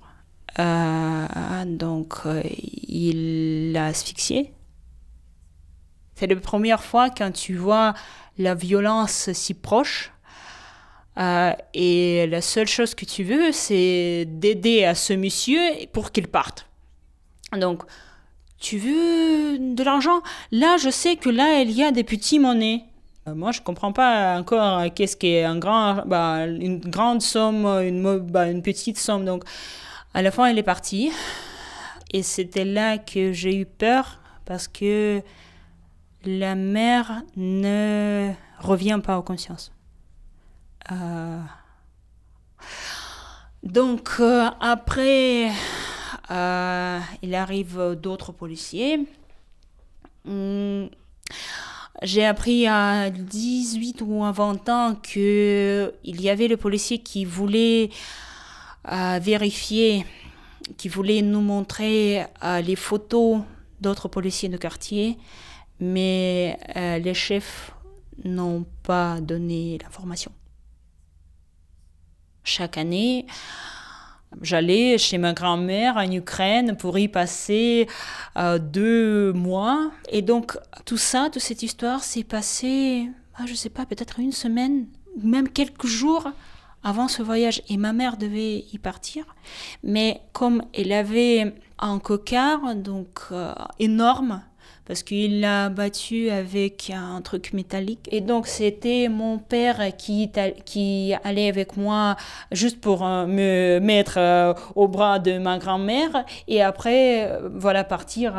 Euh, 0.60 1.64
donc 1.64 2.14
euh, 2.26 2.42
il 2.86 3.72
l'a 3.72 3.86
asphyxiée. 3.86 4.52
C'est 6.14 6.28
la 6.28 6.36
première 6.36 6.84
fois 6.84 7.10
quand 7.10 7.32
tu 7.32 7.56
vois 7.56 7.94
la 8.38 8.54
violence 8.54 9.32
si 9.32 9.54
proche. 9.54 10.12
Euh, 11.18 11.52
et 11.74 12.28
la 12.28 12.40
seule 12.40 12.68
chose 12.68 12.94
que 12.94 13.04
tu 13.04 13.24
veux, 13.24 13.50
c'est 13.50 14.26
d'aider 14.28 14.84
à 14.84 14.94
ce 14.94 15.12
monsieur 15.12 15.60
pour 15.92 16.12
qu'il 16.12 16.28
parte. 16.28 16.68
Donc, 17.58 17.82
tu 18.60 18.78
veux 18.78 19.58
de 19.58 19.82
l'argent? 19.82 20.22
Là, 20.52 20.76
je 20.76 20.88
sais 20.88 21.16
que 21.16 21.30
là, 21.30 21.62
il 21.62 21.72
y 21.72 21.82
a 21.82 21.90
des 21.90 22.04
petits 22.04 22.38
monnaies. 22.38 22.84
Euh, 23.28 23.34
Moi, 23.34 23.52
je 23.52 23.60
comprends 23.60 23.92
pas 23.92 24.38
encore 24.38 24.78
euh, 24.80 24.88
qu'est-ce 24.94 25.16
qu'est 25.16 25.44
un 25.44 25.58
grand, 25.58 26.02
bah, 26.06 26.46
une 26.46 26.78
grande 26.80 27.22
somme, 27.22 27.66
une, 27.66 28.00
mo- 28.00 28.20
bah, 28.20 28.48
une 28.50 28.62
petite 28.62 28.98
somme. 28.98 29.24
Donc, 29.24 29.44
à 30.14 30.22
la 30.22 30.30
fin, 30.30 30.48
il 30.48 30.58
est 30.58 30.62
parti. 30.62 31.12
Et 32.12 32.22
c'était 32.22 32.64
là 32.64 32.98
que 32.98 33.32
j'ai 33.32 33.54
eu 33.56 33.66
peur 33.66 34.20
parce 34.44 34.68
que 34.68 35.22
la 36.24 36.54
mère 36.54 37.22
ne 37.36 38.32
revient 38.60 39.00
pas 39.02 39.18
aux 39.18 39.22
consciences. 39.22 39.72
Euh, 40.90 41.40
Donc 43.62 44.10
euh, 44.20 44.48
après, 44.60 45.50
euh, 46.30 46.98
il 47.22 47.34
arrive 47.34 47.96
d'autres 48.00 48.32
policiers. 48.32 49.06
Hum, 50.26 50.88
J'ai 52.02 52.24
appris 52.24 52.66
à 52.66 53.10
18 53.10 54.02
ou 54.06 54.24
à 54.24 54.32
20 54.32 54.68
ans 54.70 54.94
qu'il 54.94 55.92
y 56.02 56.30
avait 56.30 56.48
le 56.48 56.56
policier 56.56 56.98
qui 56.98 57.26
voulait 57.26 57.90
euh, 58.90 59.18
vérifier, 59.20 60.06
qui 60.78 60.88
voulait 60.88 61.20
nous 61.20 61.42
montrer 61.42 62.24
euh, 62.42 62.62
les 62.62 62.76
photos 62.76 63.42
d'autres 63.82 64.08
policiers 64.08 64.48
de 64.48 64.56
quartier, 64.56 65.18
mais 65.78 66.58
euh, 66.76 66.98
les 66.98 67.12
chefs 67.12 67.72
n'ont 68.24 68.64
pas 68.82 69.20
donné 69.20 69.78
l'information. 69.82 70.32
Chaque 72.44 72.78
année, 72.78 73.26
j'allais 74.42 74.98
chez 74.98 75.18
ma 75.18 75.32
grand-mère 75.32 75.96
en 75.96 76.10
Ukraine 76.10 76.76
pour 76.76 76.98
y 76.98 77.08
passer 77.08 77.86
euh, 78.36 78.58
deux 78.58 79.32
mois. 79.32 79.90
Et 80.10 80.22
donc, 80.22 80.58
tout 80.84 80.96
ça, 80.96 81.28
toute 81.32 81.42
cette 81.42 81.62
histoire 81.62 82.02
s'est 82.02 82.24
passée, 82.24 83.08
ah, 83.36 83.44
je 83.46 83.54
sais 83.54 83.70
pas, 83.70 83.86
peut-être 83.86 84.20
une 84.20 84.32
semaine, 84.32 84.86
même 85.22 85.48
quelques 85.48 85.86
jours 85.86 86.30
avant 86.82 87.08
ce 87.08 87.22
voyage. 87.22 87.62
Et 87.68 87.76
ma 87.76 87.92
mère 87.92 88.16
devait 88.16 88.64
y 88.72 88.78
partir. 88.78 89.24
Mais 89.82 90.20
comme 90.32 90.62
elle 90.74 90.92
avait 90.92 91.54
un 91.78 91.98
cocard, 91.98 92.74
donc 92.74 93.20
euh, 93.32 93.54
énorme, 93.78 94.42
parce 94.90 95.04
qu'il 95.04 95.38
l'a 95.38 95.68
battu 95.68 96.30
avec 96.30 96.90
un 96.92 97.20
truc 97.20 97.52
métallique. 97.52 98.08
Et 98.10 98.20
donc 98.20 98.48
c'était 98.48 99.08
mon 99.08 99.38
père 99.38 99.96
qui, 99.96 100.28
qui 100.64 101.14
allait 101.22 101.48
avec 101.48 101.76
moi 101.76 102.16
juste 102.50 102.80
pour 102.80 103.06
euh, 103.06 103.24
me 103.24 103.78
mettre 103.78 104.18
euh, 104.18 104.52
au 104.74 104.88
bras 104.88 105.20
de 105.20 105.38
ma 105.38 105.58
grand-mère 105.58 106.24
et 106.48 106.60
après 106.60 107.30
euh, 107.30 107.48
voilà 107.54 107.84
partir 107.84 108.34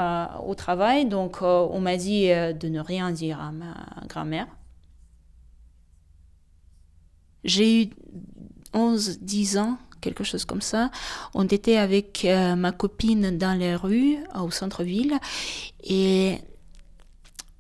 au 0.45 0.53
travail. 0.53 1.05
Donc 1.05 1.41
on 1.41 1.79
m'a 1.79 1.95
dit 1.95 2.27
de 2.27 2.67
ne 2.67 2.81
rien 2.81 3.11
dire 3.11 3.39
à 3.39 3.53
ma 3.53 3.73
grand-mère. 4.09 4.47
J'ai 7.45 7.83
eu 7.83 7.89
11-10 8.73 9.57
ans, 9.57 9.77
quelque 10.01 10.23
chose 10.23 10.45
comme 10.45 10.61
ça. 10.61 10.91
On 11.33 11.47
était 11.47 11.77
avec 11.77 12.25
euh, 12.25 12.55
ma 12.55 12.71
copine 12.71 13.37
dans 13.37 13.57
les 13.57 13.75
rues, 13.75 14.17
au 14.37 14.51
centre-ville, 14.51 15.17
et 15.83 16.39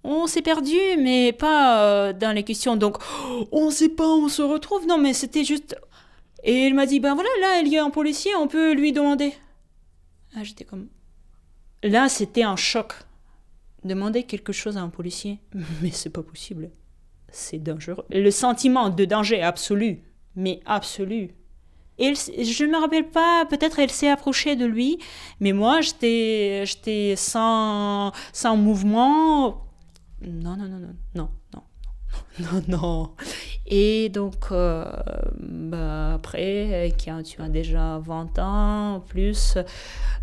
on 0.03 0.27
s'est 0.27 0.41
perdu, 0.41 0.77
mais 0.99 1.31
pas 1.31 1.83
euh, 1.83 2.13
dans 2.13 2.35
les 2.35 2.43
questions. 2.43 2.75
Donc, 2.75 2.97
on 3.51 3.67
ne 3.67 3.71
sait 3.71 3.89
pas 3.89 4.07
on 4.07 4.27
se 4.27 4.41
retrouve. 4.41 4.87
Non, 4.87 4.97
mais 4.97 5.13
c'était 5.13 5.43
juste. 5.43 5.75
Et 6.43 6.65
il 6.65 6.73
m'a 6.73 6.85
dit, 6.85 6.99
ben 6.99 7.13
voilà, 7.13 7.29
là, 7.39 7.61
il 7.61 7.67
y 7.67 7.77
a 7.77 7.85
un 7.85 7.91
policier, 7.91 8.35
on 8.35 8.47
peut 8.47 8.73
lui 8.73 8.91
demander. 8.93 9.33
Ah, 10.35 10.43
J'étais 10.43 10.65
comme. 10.65 10.87
Là, 11.83 12.09
c'était 12.09 12.43
un 12.43 12.55
choc. 12.55 12.93
Demander 13.83 14.23
quelque 14.23 14.53
chose 14.53 14.77
à 14.77 14.81
un 14.81 14.89
policier, 14.89 15.39
mais 15.81 15.91
c'est 15.91 16.09
pas 16.09 16.23
possible. 16.23 16.71
C'est 17.31 17.59
dangereux. 17.59 18.05
Le 18.09 18.29
sentiment 18.29 18.89
de 18.89 19.05
danger 19.05 19.41
absolu, 19.41 20.01
mais 20.35 20.59
absolu. 20.65 21.31
Et 21.97 22.13
je 22.15 22.63
ne 22.65 22.71
me 22.71 22.77
rappelle 22.77 23.09
pas, 23.09 23.45
peut-être 23.45 23.79
elle 23.79 23.91
s'est 23.91 24.09
approchée 24.09 24.55
de 24.55 24.65
lui, 24.65 24.97
mais 25.39 25.53
moi 25.53 25.81
j'étais, 25.81 26.63
sans, 27.15 28.11
sans 28.33 28.57
mouvement. 28.57 29.65
Non, 30.25 30.55
non, 30.55 30.67
non, 30.67 30.79
non, 30.79 30.95
non, 31.15 31.29
non, 31.53 31.63
non, 32.39 32.63
non. 32.67 33.09
Et 33.67 34.09
donc, 34.09 34.51
euh, 34.51 34.85
bah, 35.39 36.13
après, 36.15 36.93
quand 37.03 37.21
tu 37.23 37.41
as 37.41 37.49
déjà 37.49 37.99
20 37.99 38.39
ans, 38.39 39.03
plus, 39.07 39.57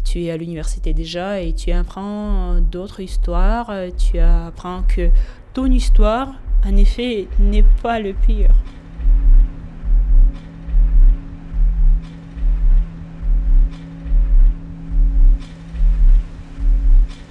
tu 0.05 0.25
es 0.25 0.31
à 0.31 0.37
l'université 0.37 0.93
déjà 0.93 1.41
et 1.41 1.55
tu 1.55 1.71
apprends 1.71 2.61
d'autres 2.61 3.01
histoires, 3.01 3.73
tu 3.97 4.19
apprends 4.19 4.83
que 4.83 5.11
ton 5.55 5.67
histoire, 5.67 6.35
en 6.67 6.77
effet, 6.77 7.29
n'est 7.39 7.65
pas 7.83 8.01
le 8.01 8.15
pire. 8.15 8.51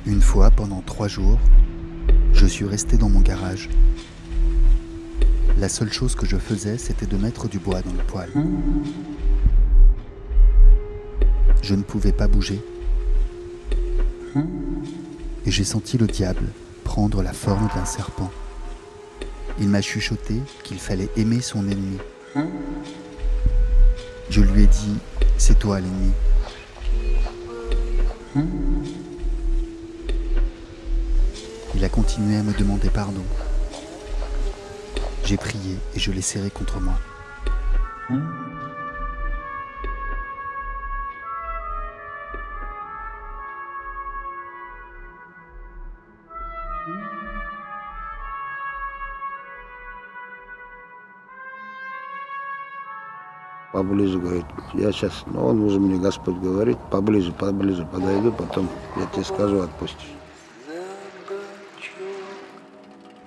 Une 0.08 0.22
fois, 0.22 0.52
pendant 0.52 0.80
trois 0.80 1.10
jours, 1.10 1.38
je 2.32 2.46
suis 2.46 2.64
resté 2.64 2.96
dans 2.96 3.10
mon 3.10 3.20
garage. 3.20 3.68
La 5.60 5.68
seule 5.68 5.92
chose 5.92 6.16
que 6.16 6.26
je 6.26 6.38
faisais, 6.38 6.78
c'était 6.78 7.06
de 7.06 7.18
mettre 7.18 7.50
du 7.50 7.60
bois 7.60 7.82
dans 7.82 7.92
le 7.92 8.04
poêle. 8.04 8.32
Je 11.62 11.76
ne 11.76 11.84
pouvais 11.84 12.14
pas 12.14 12.30
bouger. 12.30 12.64
Et 15.46 15.52
j'ai 15.52 15.66
senti 15.66 15.98
le 15.98 16.08
diable 16.08 16.46
prendre 16.86 17.22
la 17.22 17.34
forme 17.34 17.68
d'un 17.76 17.86
serpent. 17.86 18.32
Il 19.60 19.68
m'a 19.68 19.82
chuchoté 19.82 20.42
qu'il 20.64 20.78
fallait 20.78 21.10
aimer 21.18 21.42
son 21.42 21.68
ennemi. 21.68 21.98
Je 24.30 24.40
lui 24.40 24.64
ai 24.64 24.68
dit, 24.68 24.96
c'est 25.38 25.60
toi 25.60 25.82
l'ennemi. 25.82 26.14
Il 31.77 31.85
a 31.85 31.89
continué 31.89 32.37
à 32.37 32.43
me 32.43 32.53
demander 32.53 32.91
pardon. 32.91 33.23
J'ai 35.25 35.37
prié 35.37 35.79
et 35.95 35.99
je 35.99 36.13
l'ai 36.13 36.21
serré 36.21 36.51
contre 36.51 36.81
moi. 36.81 36.95
Поближе, 53.73 54.19
говорит, 54.19 54.45
я 54.75 54.93
сейчас, 54.93 55.25
ну, 55.27 55.47
он 55.47 55.63
уже 55.63 55.81
мне 55.81 55.99
Господь 55.99 56.37
говорит, 56.37 56.77
поближе, 56.91 57.33
поближе 57.33 57.87
подойду, 57.87 58.31
потом 58.31 58.69
я 58.99 59.07
тебе 59.07 59.25
скажу, 59.25 59.63
отпустишь. 59.63 60.16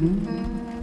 Mm-hmm. 0.00 0.79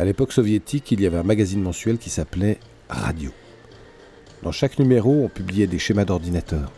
À 0.00 0.04
l'époque 0.04 0.32
soviétique, 0.32 0.92
il 0.92 1.00
y 1.00 1.06
avait 1.06 1.18
un 1.18 1.24
magazine 1.24 1.60
mensuel 1.60 1.98
qui 1.98 2.08
s'appelait 2.08 2.60
Radio. 2.88 3.32
Dans 4.44 4.52
chaque 4.52 4.78
numéro, 4.78 5.24
on 5.24 5.28
publiait 5.28 5.66
des 5.66 5.80
schémas 5.80 6.04
d'ordinateur. 6.04 6.70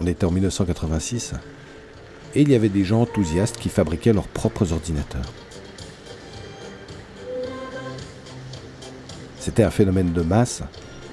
On 0.00 0.06
était 0.06 0.24
en 0.24 0.30
1986 0.30 1.32
et 2.36 2.42
il 2.42 2.48
y 2.48 2.54
avait 2.54 2.68
des 2.68 2.84
gens 2.84 3.02
enthousiastes 3.02 3.56
qui 3.56 3.70
fabriquaient 3.70 4.12
leurs 4.12 4.28
propres 4.28 4.72
ordinateurs. 4.72 5.32
C'était 9.40 9.64
un 9.64 9.70
phénomène 9.70 10.12
de 10.12 10.22
masse 10.22 10.62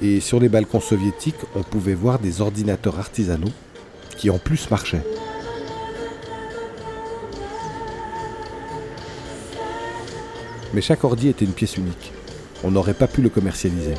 et 0.03 0.19
sur 0.19 0.39
les 0.39 0.49
balcons 0.49 0.79
soviétiques, 0.79 1.35
on 1.55 1.63
pouvait 1.63 1.95
voir 1.95 2.19
des 2.19 2.39
ordinateurs 2.39 2.99
artisanaux 2.99 3.51
qui 4.15 4.29
en 4.29 4.37
plus 4.37 4.69
marchaient. 4.69 5.03
Mais 10.77 10.81
chaque 10.81 11.03
ordi 11.03 11.29
était 11.29 11.43
une 11.43 11.53
pièce 11.53 11.75
unique. 11.77 12.13
On 12.63 12.69
n'aurait 12.69 12.93
pas 12.93 13.07
pu 13.07 13.23
le 13.23 13.29
commercialiser. 13.29 13.95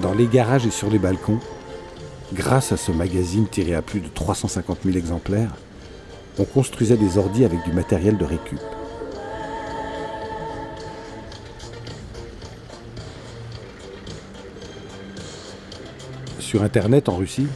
Dans 0.00 0.14
les 0.14 0.26
garages 0.26 0.64
et 0.64 0.70
sur 0.70 0.88
les 0.88 0.98
balcons, 0.98 1.38
grâce 2.32 2.72
à 2.72 2.78
ce 2.78 2.92
magazine 2.92 3.46
tiré 3.46 3.74
à 3.74 3.82
plus 3.82 4.00
de 4.00 4.08
350 4.08 4.78
000 4.86 4.96
exemplaires, 4.96 5.54
on 6.38 6.44
construisait 6.44 6.96
des 6.96 7.18
ordis 7.18 7.44
avec 7.44 7.62
du 7.64 7.74
matériel 7.74 8.16
de 8.16 8.24
récup. 8.24 8.58
Sur 16.38 16.62
Internet 16.62 17.10
en 17.10 17.16
Russie, 17.16 17.48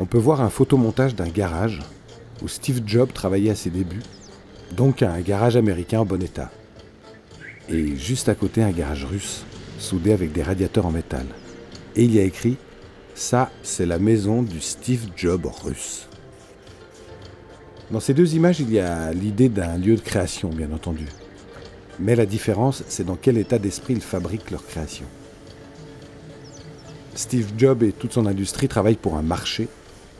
on 0.00 0.06
peut 0.06 0.18
voir 0.18 0.40
un 0.40 0.50
photomontage 0.50 1.14
d'un 1.14 1.28
garage 1.28 1.78
où 2.42 2.48
Steve 2.48 2.80
Jobs 2.84 3.12
travaillait 3.12 3.52
à 3.52 3.54
ses 3.54 3.70
débuts 3.70 4.02
donc 4.74 5.02
un 5.02 5.20
garage 5.20 5.56
américain 5.56 6.00
en 6.00 6.04
bon 6.04 6.22
état. 6.22 6.50
Et 7.68 7.96
juste 7.96 8.28
à 8.28 8.34
côté 8.34 8.62
un 8.62 8.70
garage 8.70 9.04
russe, 9.04 9.44
soudé 9.78 10.12
avec 10.12 10.32
des 10.32 10.42
radiateurs 10.42 10.86
en 10.86 10.90
métal. 10.90 11.26
Et 11.96 12.04
il 12.04 12.14
y 12.14 12.18
a 12.18 12.24
écrit 12.24 12.56
Ça, 13.14 13.50
c'est 13.62 13.86
la 13.86 13.98
maison 13.98 14.42
du 14.42 14.60
Steve 14.60 15.08
Jobs 15.16 15.46
russe. 15.46 16.08
Dans 17.90 18.00
ces 18.00 18.14
deux 18.14 18.34
images, 18.34 18.60
il 18.60 18.72
y 18.72 18.78
a 18.78 19.12
l'idée 19.12 19.48
d'un 19.48 19.76
lieu 19.76 19.96
de 19.96 20.00
création, 20.00 20.48
bien 20.50 20.70
entendu. 20.72 21.06
Mais 21.98 22.14
la 22.14 22.26
différence, 22.26 22.84
c'est 22.88 23.04
dans 23.04 23.16
quel 23.16 23.36
état 23.36 23.58
d'esprit 23.58 23.94
ils 23.94 24.00
fabriquent 24.00 24.50
leur 24.50 24.64
création. 24.64 25.06
Steve 27.14 27.48
Jobs 27.58 27.82
et 27.82 27.92
toute 27.92 28.12
son 28.12 28.26
industrie 28.26 28.68
travaillent 28.68 28.94
pour 28.94 29.16
un 29.16 29.22
marché, 29.22 29.68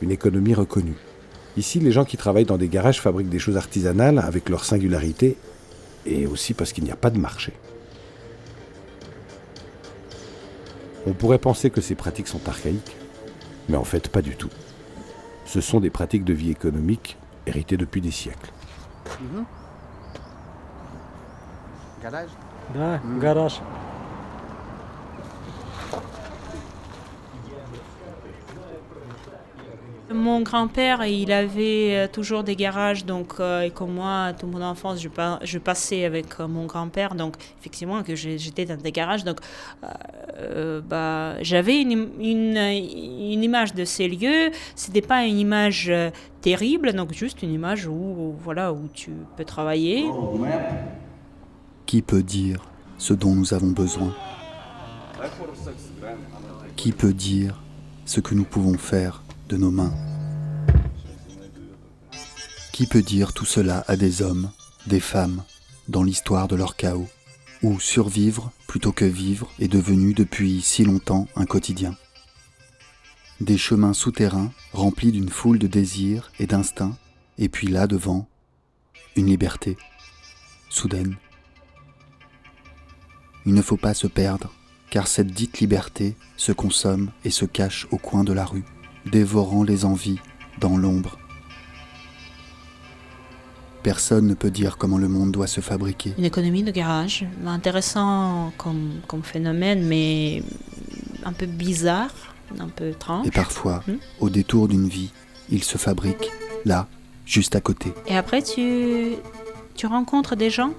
une 0.01 0.11
économie 0.11 0.53
reconnue. 0.53 0.97
Ici, 1.57 1.79
les 1.79 1.91
gens 1.91 2.05
qui 2.05 2.17
travaillent 2.17 2.45
dans 2.45 2.57
des 2.57 2.69
garages 2.69 3.01
fabriquent 3.01 3.29
des 3.29 3.39
choses 3.39 3.57
artisanales 3.57 4.19
avec 4.19 4.49
leur 4.49 4.63
singularité 4.63 5.37
et 6.05 6.25
aussi 6.25 6.53
parce 6.53 6.71
qu'il 6.71 6.83
n'y 6.83 6.91
a 6.91 6.95
pas 6.95 7.09
de 7.09 7.19
marché. 7.19 7.53
On 11.05 11.13
pourrait 11.13 11.39
penser 11.39 11.69
que 11.69 11.81
ces 11.81 11.95
pratiques 11.95 12.27
sont 12.27 12.47
archaïques, 12.47 12.95
mais 13.67 13.77
en 13.77 13.83
fait 13.83 14.07
pas 14.07 14.21
du 14.21 14.35
tout. 14.35 14.49
Ce 15.45 15.59
sont 15.59 15.79
des 15.79 15.89
pratiques 15.89 16.23
de 16.23 16.33
vie 16.33 16.51
économique 16.51 17.17
héritées 17.45 17.77
depuis 17.77 18.01
des 18.01 18.11
siècles. 18.11 18.51
Mhm. 19.19 19.45
Garage? 22.01 22.29
Mhm. 22.73 23.19
Garage. 23.19 23.61
Mon 30.21 30.41
grand-père, 30.41 31.03
il 31.05 31.31
avait 31.31 31.95
euh, 31.95 32.07
toujours 32.07 32.43
des 32.43 32.55
garages, 32.55 33.05
donc 33.05 33.33
euh, 33.39 33.61
et 33.61 33.71
comme 33.71 33.93
moi, 33.93 34.33
toute 34.37 34.51
mon 34.51 34.61
enfance, 34.61 35.01
je, 35.01 35.09
pa- 35.09 35.39
je 35.43 35.57
passais 35.57 36.05
avec 36.05 36.27
euh, 36.39 36.47
mon 36.47 36.65
grand-père, 36.67 37.15
donc 37.15 37.33
effectivement 37.59 38.03
que 38.03 38.13
j'étais 38.15 38.65
dans 38.65 38.77
des 38.77 38.91
garages, 38.91 39.23
donc 39.23 39.39
bah, 40.87 41.41
j'avais 41.41 41.81
une, 41.81 41.91
im- 41.93 42.09
une, 42.19 42.57
une 42.57 43.43
image 43.43 43.73
de 43.73 43.83
ces 43.83 44.07
lieux. 44.07 44.51
C'était 44.75 45.01
pas 45.01 45.25
une 45.25 45.39
image 45.39 45.91
terrible, 46.41 46.93
donc 46.93 47.13
juste 47.13 47.41
une 47.41 47.53
image 47.53 47.87
où 47.87 48.35
voilà 48.43 48.71
où 48.73 48.87
tu 48.93 49.11
peux 49.35 49.45
travailler. 49.45 50.05
Qui 51.87 52.01
peut 52.03 52.23
dire 52.23 52.59
ce 52.97 53.13
dont 53.13 53.33
nous 53.33 53.53
avons 53.55 53.71
besoin? 53.71 54.13
Qui 56.75 56.91
peut 56.91 57.13
dire 57.13 57.59
ce 58.05 58.19
que 58.19 58.35
nous 58.35 58.45
pouvons 58.45 58.77
faire 58.77 59.23
de 59.49 59.57
nos 59.57 59.71
mains? 59.71 59.93
Qui 62.81 62.87
peut 62.87 63.03
dire 63.03 63.31
tout 63.31 63.45
cela 63.45 63.85
à 63.87 63.95
des 63.95 64.23
hommes, 64.23 64.49
des 64.87 64.99
femmes, 64.99 65.43
dans 65.87 66.01
l'histoire 66.01 66.47
de 66.47 66.55
leur 66.55 66.75
chaos, 66.75 67.07
où 67.61 67.79
survivre 67.79 68.51
plutôt 68.65 68.91
que 68.91 69.05
vivre 69.05 69.51
est 69.59 69.67
devenu 69.67 70.15
depuis 70.15 70.63
si 70.63 70.83
longtemps 70.83 71.27
un 71.35 71.45
quotidien 71.45 71.95
Des 73.39 73.59
chemins 73.59 73.93
souterrains 73.93 74.51
remplis 74.73 75.11
d'une 75.11 75.29
foule 75.29 75.59
de 75.59 75.67
désirs 75.67 76.31
et 76.39 76.47
d'instincts, 76.47 76.97
et 77.37 77.49
puis 77.49 77.67
là 77.67 77.85
devant, 77.85 78.27
une 79.15 79.27
liberté, 79.27 79.77
soudaine. 80.71 81.17
Il 83.45 83.53
ne 83.53 83.61
faut 83.61 83.77
pas 83.77 83.93
se 83.93 84.07
perdre, 84.07 84.51
car 84.89 85.05
cette 85.05 85.31
dite 85.31 85.59
liberté 85.59 86.15
se 86.35 86.51
consomme 86.51 87.11
et 87.25 87.29
se 87.29 87.45
cache 87.45 87.87
au 87.91 87.99
coin 87.99 88.23
de 88.23 88.33
la 88.33 88.43
rue, 88.43 88.65
dévorant 89.05 89.61
les 89.61 89.85
envies 89.85 90.19
dans 90.59 90.77
l'ombre. 90.77 91.20
Personne 93.83 94.27
ne 94.27 94.33
peut 94.35 94.51
dire 94.51 94.77
comment 94.77 94.97
le 94.99 95.07
monde 95.07 95.31
doit 95.31 95.47
se 95.47 95.59
fabriquer. 95.61 96.13
Une 96.17 96.25
économie 96.25 96.61
de 96.63 96.71
garage, 96.71 97.25
intéressant 97.47 98.51
comme, 98.57 98.91
comme 99.07 99.23
phénomène, 99.23 99.83
mais 99.87 100.43
un 101.25 101.33
peu 101.33 101.47
bizarre, 101.47 102.11
un 102.59 102.67
peu 102.67 102.89
étrange. 102.89 103.25
Et 103.27 103.31
parfois, 103.31 103.83
Hmm. 103.87 103.95
au 104.19 104.29
détour 104.29 104.67
d'une 104.67 104.87
vie, 104.87 105.11
il 105.49 105.63
se 105.63 105.77
fabrique, 105.79 106.29
là, 106.65 106.87
juste 107.25 107.55
à 107.55 107.61
côté. 107.61 107.91
Et 108.07 108.15
après, 108.15 108.43
tu, 108.43 109.13
tu 109.75 109.87
rencontres 109.87 110.35
des 110.35 110.51
gens 110.51 110.73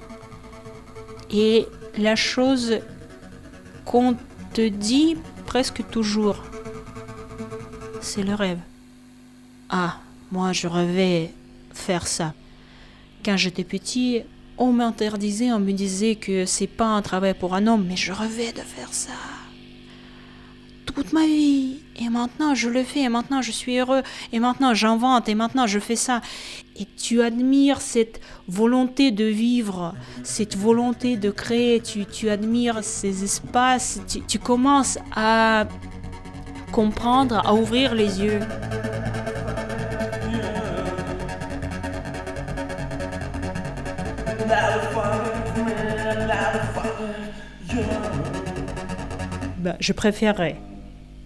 et 1.31 1.67
la 1.99 2.15
chose 2.15 2.79
qu'on 3.85 4.17
te 4.55 4.69
dit 4.69 5.17
presque 5.47 5.83
toujours, 5.91 6.37
c'est 8.01 8.23
le 8.23 8.35
rêve. 8.35 8.59
Ah, 9.71 9.97
moi, 10.31 10.53
je 10.53 10.69
rêvais 10.69 11.31
faire 11.73 12.07
ça. 12.07 12.33
Quand 13.25 13.37
j'étais 13.37 13.63
petit, 13.63 14.23
on 14.59 14.73
m'interdisait, 14.73 15.53
on 15.53 15.61
me 15.61 15.73
disait 15.73 16.17
que 16.17 16.45
c'est 16.45 16.67
pas 16.67 16.87
un 16.87 17.03
travail 17.03 17.35
pour 17.35 17.55
un 17.55 17.69
homme, 17.69 17.87
mais 17.89 17.97
je 17.97 18.13
rêvais 18.13 18.53
de 18.53 18.59
faire 18.59 18.93
ça. 18.93 19.13
Toute 20.87 21.13
ma 21.13 21.25
vie. 21.25 21.79
Et 22.01 22.09
maintenant, 22.09 22.55
je 22.55 22.69
le 22.69 22.83
fais, 22.83 23.01
et 23.01 23.09
maintenant, 23.09 23.41
je 23.41 23.53
suis 23.53 23.79
heureux, 23.79 24.03
et 24.33 24.41
maintenant, 24.41 24.75
j'invente, 24.75 25.29
et 25.29 25.35
maintenant, 25.35 25.67
je 25.67 25.79
fais 25.79 25.95
ça. 25.95 26.21
et 26.77 26.87
tu 26.97 27.23
admires 27.23 27.81
cette 27.81 28.21
volonté 28.49 29.13
de 29.13 29.25
vivre, 29.25 29.95
cette 30.25 30.57
volonté 30.57 31.17
de 31.17 31.31
créer, 31.31 31.81
tu, 31.81 32.07
tu 32.07 32.29
admires 32.29 32.83
ces 32.83 33.23
espaces, 33.23 34.01
tu, 34.09 34.21
tu 34.23 34.39
commences 34.39 34.99
à 35.15 35.69
comprendre, 36.73 37.41
à 37.45 37.55
ouvrir 37.55 37.95
les 37.95 38.21
yeux. 38.21 38.41
Ben, 49.59 49.77
je 49.79 49.93
préférerais 49.93 50.57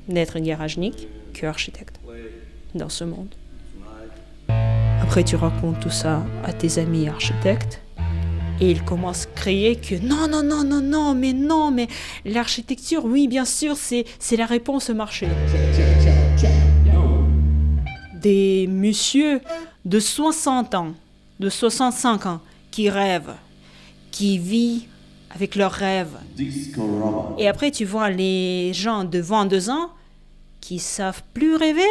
d'être 0.08 0.38
garagnik 0.38 1.08
que 1.32 1.46
architecte 1.46 1.98
dans 2.74 2.88
ce 2.88 3.04
monde. 3.04 3.34
Après, 5.02 5.24
tu 5.24 5.36
racontes 5.36 5.80
tout 5.80 5.90
ça 5.90 6.22
à 6.44 6.52
tes 6.52 6.78
amis 6.78 7.08
architectes 7.08 7.80
et 8.60 8.70
ils 8.70 8.82
commencent 8.82 9.26
à 9.26 9.38
crier 9.40 9.76
que 9.76 9.94
non, 9.94 10.28
non, 10.28 10.42
non, 10.42 10.64
non, 10.64 10.80
non, 10.80 11.14
mais 11.14 11.32
non, 11.32 11.70
mais 11.70 11.88
l'architecture, 12.24 13.04
oui, 13.04 13.28
bien 13.28 13.44
sûr, 13.44 13.76
c'est, 13.76 14.04
c'est 14.18 14.36
la 14.36 14.46
réponse 14.46 14.90
au 14.90 14.94
marché. 14.94 15.28
Des 18.14 18.66
messieurs 18.68 19.40
de 19.84 20.00
60 20.00 20.74
ans, 20.74 20.92
de 21.40 21.48
65 21.48 22.26
ans, 22.26 22.40
qui 22.76 22.90
rêvent, 22.90 23.36
qui 24.10 24.36
vivent 24.36 24.82
avec 25.34 25.54
leurs 25.54 25.72
rêves. 25.72 26.18
Et 27.38 27.48
après, 27.48 27.70
tu 27.70 27.86
vois 27.86 28.10
les 28.10 28.74
gens 28.74 29.04
de 29.04 29.18
22 29.18 29.70
ans 29.70 29.88
qui 30.60 30.78
savent 30.78 31.22
plus 31.32 31.56
rêver. 31.56 31.88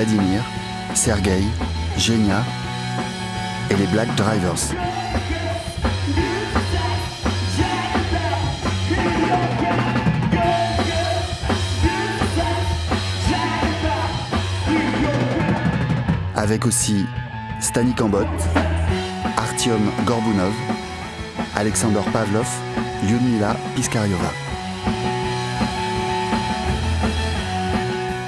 Vladimir, 0.00 0.42
Sergei, 0.94 1.42
Genia 1.98 2.42
et 3.68 3.74
les 3.74 3.86
Black 3.88 4.08
Drivers. 4.14 4.74
Avec 16.34 16.64
aussi 16.64 17.04
Stani 17.60 17.92
Kambot, 17.92 18.24
Artyom 19.36 19.82
Gorbunov, 20.06 20.54
Alexander 21.54 22.00
Pavlov, 22.10 22.48
Lyudmila 23.06 23.54
Piskariova. 23.76 24.32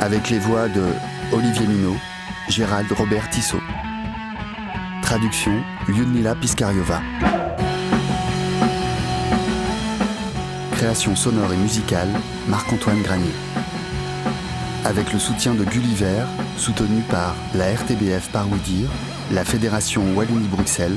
Avec 0.03 0.29
les 0.29 0.39
voix 0.39 0.69
de 0.69 0.83
Olivier 1.33 1.67
Minot, 1.67 1.97
Gérald 2.49 2.93
Robert 2.93 3.31
Tissot. 3.31 3.61
Traduction 5.01 5.53
Lyudmila 5.89 6.35
Piskariova. 6.35 7.01
Création 10.73 11.17
sonore 11.17 11.55
et 11.55 11.57
musicale 11.57 12.09
Marc-Antoine 12.49 13.01
Granier. 13.01 13.33
Avec 14.85 15.11
le 15.15 15.19
soutien 15.19 15.55
de 15.55 15.65
Gulliver, 15.65 16.25
soutenu 16.59 17.01
par 17.09 17.35
la 17.55 17.73
RTBF 17.73 18.29
par 18.29 18.51
Ouidir, 18.51 18.91
la 19.31 19.47
Fédération 19.47 20.03
Wallonie-Bruxelles, 20.15 20.97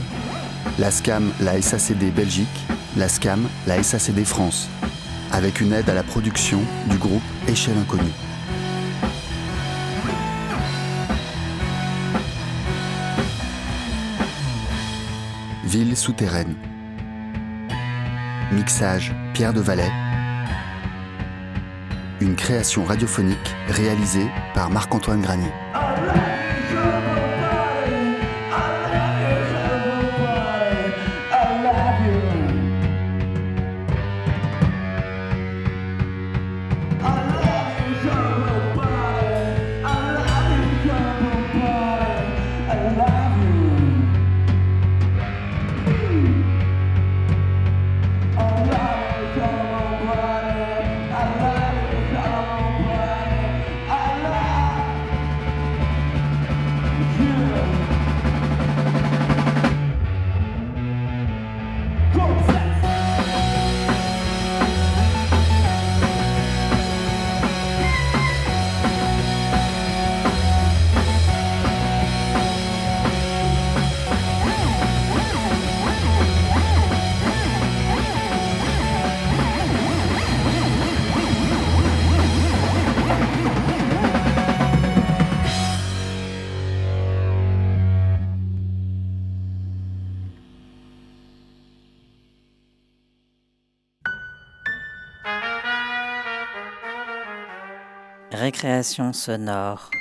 la 0.80 0.92
SCAM, 0.92 1.32
la 1.40 1.62
SACD 1.62 2.14
Belgique, 2.14 2.66
la 2.98 3.08
SCAM, 3.08 3.48
la 3.68 3.82
SACD 3.82 4.26
France, 4.26 4.68
avec 5.32 5.62
une 5.62 5.72
aide 5.72 5.90
à 5.90 5.94
la 5.94 6.04
production 6.04 6.60
du 6.90 6.98
groupe 6.98 7.24
Échelle 7.48 7.78
Inconnue. 7.78 8.25
Ville 15.66 15.98
souterraine. 15.98 16.56
Mixage 18.52 19.16
Pierre 19.34 19.52
de 19.52 19.62
Valais. 19.62 19.92
Une 22.22 22.36
création 22.36 22.84
radiophonique 22.84 23.56
réalisée 23.68 24.28
par 24.54 24.70
Marc-Antoine 24.70 25.22
Granier. 25.22 25.52
Récréation 98.66 99.14
sonore. 99.14 99.92